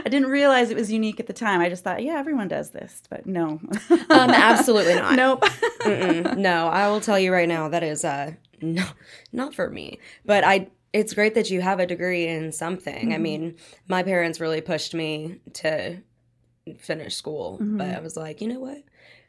I 0.06 0.10
didn't 0.10 0.29
realize 0.29 0.69
it 0.69 0.77
was 0.77 0.91
unique 0.91 1.19
at 1.19 1.27
the 1.27 1.34
time. 1.34 1.60
I 1.60 1.69
just 1.69 1.84
thought, 1.84 2.03
yeah, 2.03 2.17
everyone 2.17 2.47
does 2.47 2.71
this, 2.71 3.01
but 3.10 3.25
no. 3.25 3.60
um, 3.89 4.29
absolutely 4.29 4.95
not. 4.95 5.15
nope. 5.15 5.43
No, 6.38 6.67
I 6.67 6.88
will 6.89 7.01
tell 7.01 7.19
you 7.19 7.34
right 7.34 7.47
now 7.47 7.69
that 7.69 7.84
is 7.84 8.06
uh 8.06 8.34
no, 8.62 8.86
not 9.32 9.53
for 9.53 9.69
me. 9.69 9.99
But 10.25 10.43
I 10.43 10.69
it's 10.93 11.13
great 11.13 11.36
that 11.36 11.49
you 11.49 11.62
have 11.62 11.79
a 11.79 11.88
degree 11.88 12.27
in 12.27 12.51
something. 12.51 13.13
I 13.13 13.17
mean, 13.17 13.56
my 13.88 14.03
parents 14.03 14.39
really 14.39 14.62
pushed 14.62 14.93
me 14.93 15.39
to 15.53 15.97
finish 16.77 17.15
school, 17.15 17.58
but 17.60 17.89
I 17.89 17.99
was 17.99 18.15
like, 18.15 18.41
you 18.41 18.47
know 18.47 18.60
what? 18.60 18.84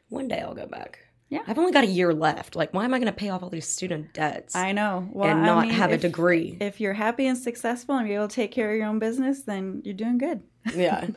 One 0.09 0.27
day 0.27 0.39
I'll 0.39 0.53
go 0.53 0.67
back. 0.67 0.99
Yeah. 1.29 1.41
I've 1.47 1.57
only 1.57 1.71
got 1.71 1.83
a 1.83 1.87
year 1.87 2.13
left. 2.13 2.55
Like, 2.55 2.73
why 2.73 2.85
am 2.85 2.93
I 2.93 2.99
going 2.99 3.07
to 3.07 3.11
pay 3.11 3.29
off 3.29 3.41
all 3.41 3.49
these 3.49 3.67
student 3.67 4.13
debts 4.13 4.55
I 4.55 4.71
know. 4.71 5.09
Well, 5.11 5.29
and 5.29 5.41
I 5.41 5.45
not 5.45 5.67
mean, 5.67 5.75
have 5.75 5.91
a 5.91 5.97
degree? 5.97 6.57
If 6.61 6.79
you're 6.79 6.93
happy 6.93 7.25
and 7.25 7.37
successful 7.37 7.95
and 7.95 8.07
you're 8.07 8.17
able 8.17 8.27
to 8.27 8.35
take 8.35 8.51
care 8.51 8.71
of 8.71 8.77
your 8.77 8.85
own 8.85 8.99
business, 8.99 9.41
then 9.41 9.81
you're 9.83 9.95
doing 9.95 10.17
good. 10.17 10.43
yeah. 10.75 11.07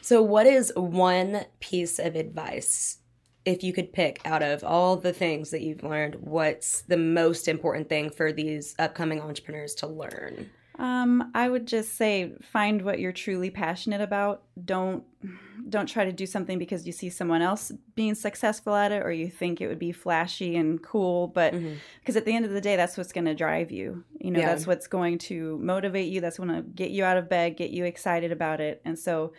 So, 0.00 0.22
what 0.22 0.46
is 0.46 0.72
one 0.74 1.44
piece 1.60 1.98
of 1.98 2.16
advice, 2.16 2.98
if 3.44 3.62
you 3.62 3.72
could 3.72 3.92
pick 3.92 4.20
out 4.24 4.42
of 4.42 4.64
all 4.64 4.96
the 4.96 5.12
things 5.12 5.50
that 5.50 5.60
you've 5.60 5.82
learned, 5.82 6.16
what's 6.20 6.82
the 6.82 6.96
most 6.96 7.48
important 7.48 7.88
thing 7.88 8.10
for 8.10 8.32
these 8.32 8.74
upcoming 8.78 9.20
entrepreneurs 9.20 9.74
to 9.76 9.86
learn? 9.86 10.50
Um, 10.78 11.30
I 11.34 11.48
would 11.48 11.66
just 11.66 11.96
say 11.96 12.32
find 12.40 12.82
what 12.82 13.00
you're 13.00 13.12
truly 13.12 13.50
passionate 13.50 14.00
about. 14.00 14.42
Don't 14.64 15.04
don't 15.68 15.86
try 15.86 16.04
to 16.04 16.12
do 16.12 16.24
something 16.24 16.58
because 16.58 16.86
you 16.86 16.92
see 16.92 17.10
someone 17.10 17.42
else 17.42 17.72
being 17.94 18.14
successful 18.14 18.74
at 18.74 18.90
it 18.92 19.02
or 19.04 19.10
you 19.12 19.28
think 19.28 19.60
it 19.60 19.66
would 19.66 19.78
be 19.78 19.92
flashy 19.92 20.56
and 20.56 20.82
cool, 20.82 21.26
but 21.26 21.52
because 22.00 22.16
at 22.16 22.24
the 22.24 22.34
end 22.34 22.44
of 22.46 22.52
the 22.52 22.60
day 22.60 22.76
that's 22.76 22.96
what's 22.96 23.12
going 23.12 23.26
to 23.26 23.34
drive 23.34 23.70
you. 23.70 24.04
You 24.20 24.30
know, 24.30 24.38
Yeah. 24.40 24.46
that's 24.46 24.66
what's 24.66 24.86
going 24.86 25.18
to 25.18 25.58
motivate 25.58 26.10
you, 26.10 26.20
that's 26.20 26.38
going 26.38 26.48
to 26.54 26.62
get 26.62 26.90
you 26.90 27.04
out 27.04 27.18
of 27.18 27.28
bed, 27.28 27.56
get 27.56 27.70
you 27.70 27.84
excited 27.84 28.32
about 28.32 28.60
it. 28.60 28.80
And 28.84 28.98
so 28.98 29.32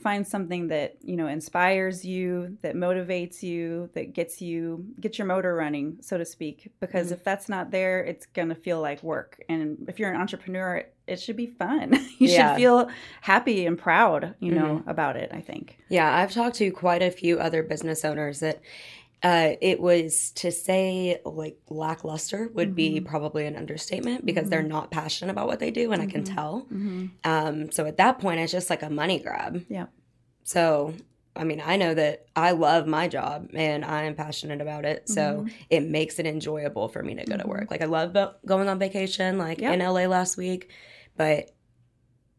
find 0.00 0.26
something 0.26 0.68
that, 0.68 0.96
you 1.02 1.16
know, 1.16 1.26
inspires 1.26 2.04
you, 2.04 2.56
that 2.62 2.74
motivates 2.76 3.42
you, 3.42 3.90
that 3.94 4.12
gets 4.12 4.40
you 4.40 4.86
get 5.00 5.18
your 5.18 5.26
motor 5.26 5.54
running, 5.54 5.98
so 6.00 6.16
to 6.16 6.24
speak, 6.24 6.70
because 6.80 7.06
mm-hmm. 7.06 7.14
if 7.14 7.24
that's 7.24 7.48
not 7.48 7.70
there, 7.70 8.04
it's 8.04 8.26
going 8.26 8.48
to 8.48 8.54
feel 8.54 8.80
like 8.80 9.02
work. 9.02 9.42
And 9.48 9.84
if 9.88 9.98
you're 9.98 10.10
an 10.12 10.20
entrepreneur, 10.20 10.84
it 11.08 11.20
should 11.20 11.36
be 11.36 11.46
fun. 11.46 11.94
you 12.18 12.28
Yeah. 12.28 12.52
should 12.52 12.60
feel 12.60 12.90
happy 13.22 13.66
and 13.66 13.76
proud, 13.78 14.34
you 14.38 14.52
know, 14.52 14.76
mm-hmm. 14.76 14.88
about 14.88 15.16
it, 15.16 15.30
I 15.32 15.40
think. 15.40 15.78
Yeah, 15.88 16.14
I've 16.16 16.32
talked 16.32 16.56
to 16.56 16.70
quite 16.70 17.02
a 17.02 17.10
few 17.10 17.38
other 17.38 17.62
business 17.62 18.04
owners 18.04 18.40
that 18.40 18.60
uh, 19.22 19.52
it 19.60 19.80
was 19.80 20.30
to 20.32 20.52
say 20.52 21.20
like 21.24 21.58
lackluster 21.68 22.48
would 22.54 22.74
be 22.74 22.96
mm-hmm. 22.96 23.06
probably 23.06 23.46
an 23.46 23.56
understatement 23.56 24.24
because 24.24 24.48
they're 24.48 24.60
mm-hmm. 24.60 24.68
not 24.68 24.90
passionate 24.90 25.32
about 25.32 25.48
what 25.48 25.58
they 25.58 25.70
do, 25.70 25.92
and 25.92 26.00
I 26.00 26.06
can 26.06 26.22
mm-hmm. 26.22 26.34
tell. 26.34 26.66
Um, 27.24 27.72
so 27.72 27.86
at 27.86 27.96
that 27.96 28.20
point, 28.20 28.40
it's 28.40 28.52
just 28.52 28.70
like 28.70 28.82
a 28.82 28.90
money 28.90 29.18
grab. 29.18 29.64
Yeah. 29.68 29.86
So, 30.44 30.94
I 31.34 31.44
mean, 31.44 31.60
I 31.64 31.76
know 31.76 31.94
that 31.94 32.26
I 32.34 32.52
love 32.52 32.86
my 32.86 33.08
job 33.08 33.50
and 33.54 33.84
I 33.84 34.04
am 34.04 34.14
passionate 34.14 34.60
about 34.60 34.84
it. 34.84 35.08
So 35.08 35.46
it 35.68 35.82
makes 35.82 36.18
it 36.18 36.26
enjoyable 36.26 36.88
for 36.88 37.02
me 37.02 37.14
to 37.16 37.24
go 37.24 37.36
to 37.36 37.46
work. 37.46 37.70
Like, 37.70 37.82
I 37.82 37.84
love 37.84 38.14
bo- 38.14 38.34
going 38.46 38.68
on 38.68 38.78
vacation, 38.78 39.36
like 39.36 39.60
Yep. 39.60 39.74
in 39.74 39.80
LA 39.80 40.06
last 40.06 40.38
week. 40.38 40.70
But 41.16 41.50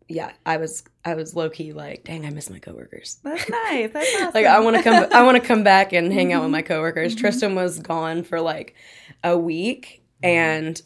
yeah, 0.09 0.31
I 0.45 0.57
was, 0.57 0.83
I 1.05 1.13
was 1.13 1.35
low 1.35 1.49
key 1.49 1.71
like, 1.71 2.03
dang, 2.03 2.25
I 2.25 2.31
miss 2.31 2.49
my 2.49 2.59
coworkers. 2.59 3.19
That's 3.23 3.49
nice. 3.49 3.91
That's 3.93 4.15
awesome. 4.15 4.31
Like, 4.33 4.45
I 4.47 4.59
want 4.59 4.75
to 4.75 4.83
come, 4.83 5.07
I 5.13 5.23
want 5.25 5.41
to 5.41 5.47
come 5.47 5.63
back 5.63 5.93
and 5.93 6.11
hang 6.11 6.33
out 6.33 6.41
with 6.41 6.51
my 6.51 6.61
mm-hmm. 6.61 6.67
coworkers. 6.67 7.13
Mm-hmm. 7.13 7.21
Tristan 7.21 7.55
was 7.55 7.79
gone 7.79 8.23
for 8.23 8.41
like 8.41 8.75
a 9.23 9.37
week 9.37 10.03
mm-hmm. 10.23 10.25
and 10.25 10.81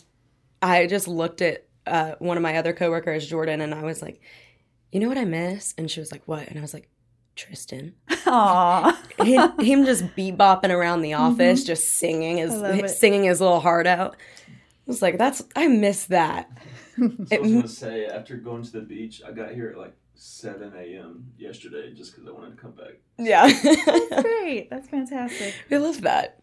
I 0.61 0.87
just 0.87 1.07
looked 1.07 1.41
at 1.41 1.65
uh, 1.87 2.15
one 2.19 2.37
of 2.37 2.43
my 2.43 2.57
other 2.57 2.73
coworkers, 2.73 3.27
Jordan, 3.27 3.61
and 3.61 3.73
I 3.73 3.83
was 3.83 4.01
like, 4.01 4.21
you 4.91 4.99
know 4.99 5.07
what 5.07 5.17
I 5.17 5.25
miss? 5.25 5.73
And 5.77 5.89
she 5.89 5.99
was 5.99 6.11
like, 6.11 6.21
what? 6.25 6.47
And 6.47 6.57
I 6.57 6.61
was 6.61 6.73
like, 6.73 6.89
Tristan. 7.35 7.95
Aw. 8.27 9.01
him, 9.19 9.59
him 9.59 9.85
just 9.85 10.05
bebopping 10.15 10.69
around 10.69 11.01
the 11.01 11.13
office, 11.13 11.63
just 11.63 11.89
singing 11.89 12.37
his 12.37 12.97
singing 12.97 13.23
his 13.23 13.41
little 13.41 13.59
heart 13.59 13.87
out. 13.87 14.15
I 14.47 14.51
was 14.85 15.01
like, 15.01 15.17
that's 15.17 15.43
I 15.55 15.67
miss 15.67 16.05
that. 16.05 16.49
So 17.27 17.35
I 17.35 17.39
was 17.39 17.51
gonna 17.51 17.67
say 17.67 18.05
after 18.05 18.35
going 18.37 18.63
to 18.63 18.71
the 18.71 18.81
beach, 18.81 19.21
I 19.25 19.31
got 19.31 19.51
here 19.51 19.69
at 19.69 19.77
like 19.77 19.93
seven 20.15 20.73
a.m. 20.75 21.31
yesterday 21.37 21.93
just 21.93 22.13
because 22.13 22.27
I 22.27 22.31
wanted 22.31 22.55
to 22.55 22.61
come 22.61 22.71
back. 22.71 22.95
Yeah, 23.17 23.47
that's 23.63 24.21
Great. 24.21 24.69
That's 24.69 24.87
fantastic. 24.87 25.53
we 25.69 25.77
love 25.77 26.01
that. 26.01 26.39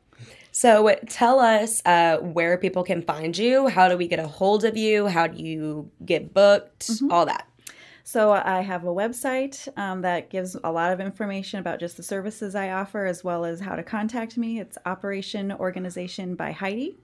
So 0.52 0.96
tell 1.08 1.38
us 1.38 1.80
uh, 1.86 2.18
where 2.18 2.58
people 2.58 2.82
can 2.82 3.02
find 3.02 3.36
you. 3.38 3.68
How 3.68 3.88
do 3.88 3.96
we 3.96 4.08
get 4.08 4.18
a 4.18 4.26
hold 4.26 4.64
of 4.64 4.76
you? 4.76 5.06
How 5.06 5.28
do 5.28 5.42
you 5.42 5.90
get 6.04 6.34
booked? 6.34 6.90
All 7.10 7.24
that. 7.26 7.46
So 8.02 8.32
I 8.32 8.62
have 8.62 8.82
a 8.82 8.88
website 8.88 9.68
um, 9.78 10.02
that 10.02 10.30
gives 10.30 10.56
a 10.64 10.72
lot 10.72 10.92
of 10.92 11.00
information 11.00 11.60
about 11.60 11.78
just 11.78 11.96
the 11.96 12.02
services 12.02 12.56
I 12.56 12.70
offer, 12.70 13.06
as 13.06 13.22
well 13.22 13.44
as 13.44 13.60
how 13.60 13.76
to 13.76 13.84
contact 13.84 14.36
me. 14.36 14.58
It's 14.58 14.76
Operation 14.84 15.52
Organization 15.52 16.34
by 16.34 16.50
Heidi. 16.50 16.98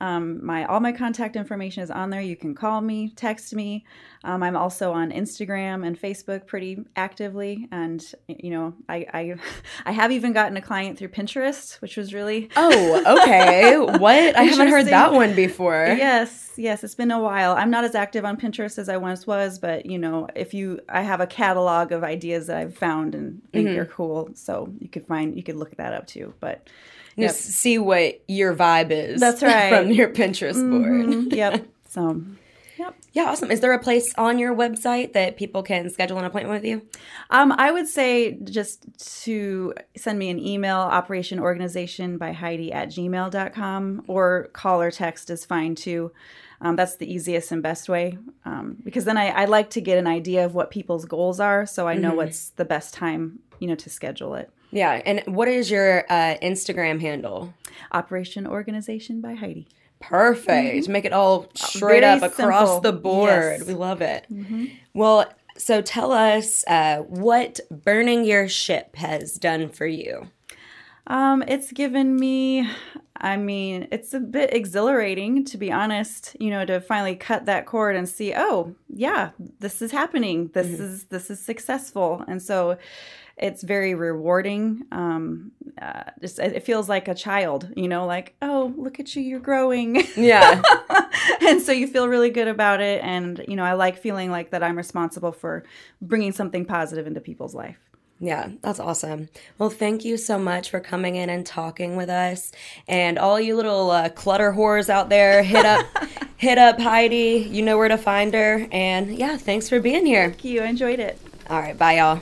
Um, 0.00 0.44
my 0.44 0.64
all 0.66 0.80
my 0.80 0.92
contact 0.92 1.36
information 1.36 1.82
is 1.82 1.90
on 1.90 2.10
there. 2.10 2.20
You 2.20 2.36
can 2.36 2.54
call 2.54 2.80
me, 2.80 3.10
text 3.16 3.54
me. 3.54 3.84
Um, 4.24 4.42
I'm 4.42 4.56
also 4.56 4.92
on 4.92 5.12
Instagram 5.12 5.86
and 5.86 6.00
Facebook 6.00 6.46
pretty 6.46 6.84
actively, 6.96 7.68
and 7.70 8.04
you 8.26 8.50
know 8.50 8.74
I, 8.88 9.06
I 9.12 9.34
I 9.86 9.92
have 9.92 10.10
even 10.12 10.32
gotten 10.32 10.56
a 10.56 10.60
client 10.62 10.98
through 10.98 11.08
Pinterest, 11.08 11.80
which 11.80 11.96
was 11.96 12.12
really 12.14 12.48
Oh, 12.56 13.20
okay. 13.22 13.76
what? 13.78 14.36
I 14.36 14.42
haven't 14.42 14.68
heard 14.68 14.86
that 14.86 15.12
one 15.12 15.34
before. 15.34 15.94
Yes, 15.96 16.52
yes, 16.56 16.82
it's 16.84 16.94
been 16.94 17.10
a 17.10 17.20
while. 17.20 17.52
I'm 17.52 17.70
not 17.70 17.84
as 17.84 17.94
active 17.94 18.24
on 18.24 18.36
Pinterest 18.36 18.78
as 18.78 18.88
I 18.88 18.96
once 18.96 19.26
was, 19.26 19.58
but 19.58 19.86
you 19.86 19.98
know, 19.98 20.28
if 20.34 20.52
you, 20.54 20.80
I 20.88 21.02
have 21.02 21.20
a 21.20 21.26
catalog 21.26 21.92
of 21.92 22.02
ideas 22.04 22.46
that 22.48 22.56
I've 22.56 22.76
found 22.76 23.14
and 23.14 23.40
think 23.52 23.68
Mm-hmm. 23.68 23.80
are 23.80 23.86
cool, 23.86 24.30
so 24.34 24.72
you 24.78 24.88
could 24.88 25.06
find, 25.06 25.36
you 25.36 25.42
could 25.42 25.56
look 25.56 25.76
that 25.76 25.92
up 25.92 26.06
too. 26.06 26.32
But 26.40 26.68
Just 27.18 27.40
see 27.40 27.78
what 27.78 28.22
your 28.28 28.54
vibe 28.54 28.90
is. 28.90 29.20
That's 29.20 29.42
right. 29.42 29.70
From 29.70 29.90
your 29.90 30.08
Pinterest 30.08 30.54
board. 30.54 31.06
mm, 31.06 31.32
yep. 31.36 31.66
So, 31.88 32.22
yep. 32.78 32.94
Yeah, 33.12 33.24
awesome. 33.24 33.50
Is 33.50 33.60
there 33.60 33.72
a 33.72 33.78
place 33.78 34.14
on 34.16 34.38
your 34.38 34.54
website 34.54 35.14
that 35.14 35.36
people 35.36 35.62
can 35.62 35.90
schedule 35.90 36.18
an 36.18 36.24
appointment 36.24 36.62
with 36.62 36.68
you? 36.68 36.86
Um, 37.30 37.52
I 37.52 37.70
would 37.72 37.88
say 37.88 38.38
just 38.44 38.86
to 39.24 39.74
send 39.96 40.18
me 40.18 40.30
an 40.30 40.38
email, 40.38 40.76
operationorganization 40.78 42.18
by 42.18 42.32
Heidi 42.32 42.72
at 42.72 42.88
gmail.com, 42.88 44.04
or 44.06 44.50
call 44.52 44.80
or 44.82 44.90
text 44.90 45.30
is 45.30 45.44
fine 45.44 45.74
too. 45.74 46.12
Um, 46.60 46.76
that's 46.76 46.96
the 46.96 47.12
easiest 47.12 47.52
and 47.52 47.62
best 47.62 47.88
way 47.88 48.18
um, 48.44 48.78
because 48.82 49.04
then 49.04 49.16
I, 49.16 49.28
I 49.28 49.44
like 49.44 49.70
to 49.70 49.80
get 49.80 49.96
an 49.96 50.08
idea 50.08 50.44
of 50.44 50.54
what 50.54 50.72
people's 50.72 51.04
goals 51.04 51.38
are 51.38 51.66
so 51.66 51.86
I 51.86 51.94
know 51.94 52.14
what's 52.14 52.50
the 52.50 52.64
best 52.64 52.94
time, 52.94 53.38
you 53.60 53.68
know, 53.68 53.76
to 53.76 53.88
schedule 53.88 54.34
it. 54.34 54.50
Yeah. 54.70 55.00
And 55.04 55.22
what 55.26 55.48
is 55.48 55.70
your 55.70 56.04
uh, 56.10 56.36
Instagram 56.42 57.00
handle? 57.00 57.54
Operation 57.92 58.46
Organization 58.46 59.20
by 59.20 59.34
Heidi. 59.34 59.66
Perfect. 60.00 60.88
Make 60.88 61.04
it 61.04 61.12
all 61.12 61.48
straight 61.54 62.02
Mm-hmm. 62.02 62.16
Uh, 62.16 62.18
Very 62.20 62.32
up 62.32 62.38
across 62.38 62.68
simple. 62.74 62.80
the 62.80 62.92
board. 62.92 63.28
Yes. 63.30 63.60
Mm-hmm. 63.60 63.68
We 63.68 63.74
love 63.74 64.00
it. 64.02 64.26
Well, 64.94 65.32
so 65.56 65.82
tell 65.82 66.12
us 66.12 66.64
uh, 66.68 66.98
what 67.08 67.58
burning 67.70 68.24
your 68.24 68.48
ship 68.48 68.94
has 68.96 69.34
done 69.34 69.70
for 69.70 69.86
you. 69.86 70.28
Um, 71.08 71.42
it's 71.48 71.72
given 71.72 72.16
me, 72.16 72.68
I 73.16 73.38
mean, 73.38 73.88
it's 73.90 74.12
a 74.12 74.20
bit 74.20 74.52
exhilarating 74.52 75.44
to 75.46 75.56
be 75.56 75.72
honest, 75.72 76.36
you 76.38 76.50
know, 76.50 76.66
to 76.66 76.80
finally 76.82 77.16
cut 77.16 77.46
that 77.46 77.64
cord 77.64 77.96
and 77.96 78.06
see, 78.06 78.34
oh, 78.36 78.74
yeah, 78.90 79.30
this 79.58 79.80
is 79.80 79.90
happening. 79.90 80.50
This 80.52 80.66
is 80.66 81.04
this 81.04 81.30
is 81.30 81.40
successful. 81.40 82.24
And 82.28 82.42
so 82.42 82.76
it's 83.38 83.62
very 83.62 83.94
rewarding. 83.94 84.84
Um, 84.92 85.52
uh, 85.80 86.04
just 86.20 86.38
it 86.40 86.62
feels 86.64 86.90
like 86.90 87.08
a 87.08 87.14
child, 87.14 87.72
you 87.74 87.88
know, 87.88 88.04
like, 88.04 88.34
oh, 88.42 88.74
look 88.76 89.00
at 89.00 89.16
you, 89.16 89.22
you're 89.22 89.40
growing. 89.40 90.04
Yeah. 90.14 90.60
and 91.40 91.62
so 91.62 91.72
you 91.72 91.86
feel 91.86 92.08
really 92.08 92.30
good 92.30 92.48
about 92.48 92.82
it 92.82 93.02
and 93.02 93.42
you 93.48 93.56
know, 93.56 93.64
I 93.64 93.72
like 93.72 93.96
feeling 93.96 94.30
like 94.30 94.50
that 94.50 94.62
I'm 94.62 94.76
responsible 94.76 95.32
for 95.32 95.64
bringing 96.02 96.32
something 96.32 96.66
positive 96.66 97.06
into 97.06 97.20
people's 97.20 97.54
life. 97.54 97.87
Yeah, 98.20 98.50
that's 98.62 98.80
awesome. 98.80 99.28
Well, 99.58 99.70
thank 99.70 100.04
you 100.04 100.16
so 100.16 100.38
much 100.38 100.70
for 100.70 100.80
coming 100.80 101.14
in 101.14 101.30
and 101.30 101.46
talking 101.46 101.96
with 101.96 102.08
us. 102.08 102.50
And 102.88 103.16
all 103.18 103.38
you 103.38 103.54
little 103.54 103.90
uh, 103.90 104.08
clutter 104.08 104.52
whores 104.52 104.88
out 104.88 105.08
there, 105.08 105.42
hit 105.42 105.64
up, 105.64 105.86
hit 106.36 106.58
up 106.58 106.80
Heidi. 106.80 107.48
You 107.50 107.62
know 107.62 107.78
where 107.78 107.88
to 107.88 107.98
find 107.98 108.34
her. 108.34 108.66
And 108.72 109.16
yeah, 109.16 109.36
thanks 109.36 109.68
for 109.68 109.78
being 109.78 110.04
here. 110.04 110.30
Thank 110.30 110.44
you. 110.44 110.62
I 110.62 110.66
enjoyed 110.66 110.98
it. 110.98 111.18
All 111.48 111.60
right, 111.60 111.78
bye, 111.78 111.98
y'all. 111.98 112.20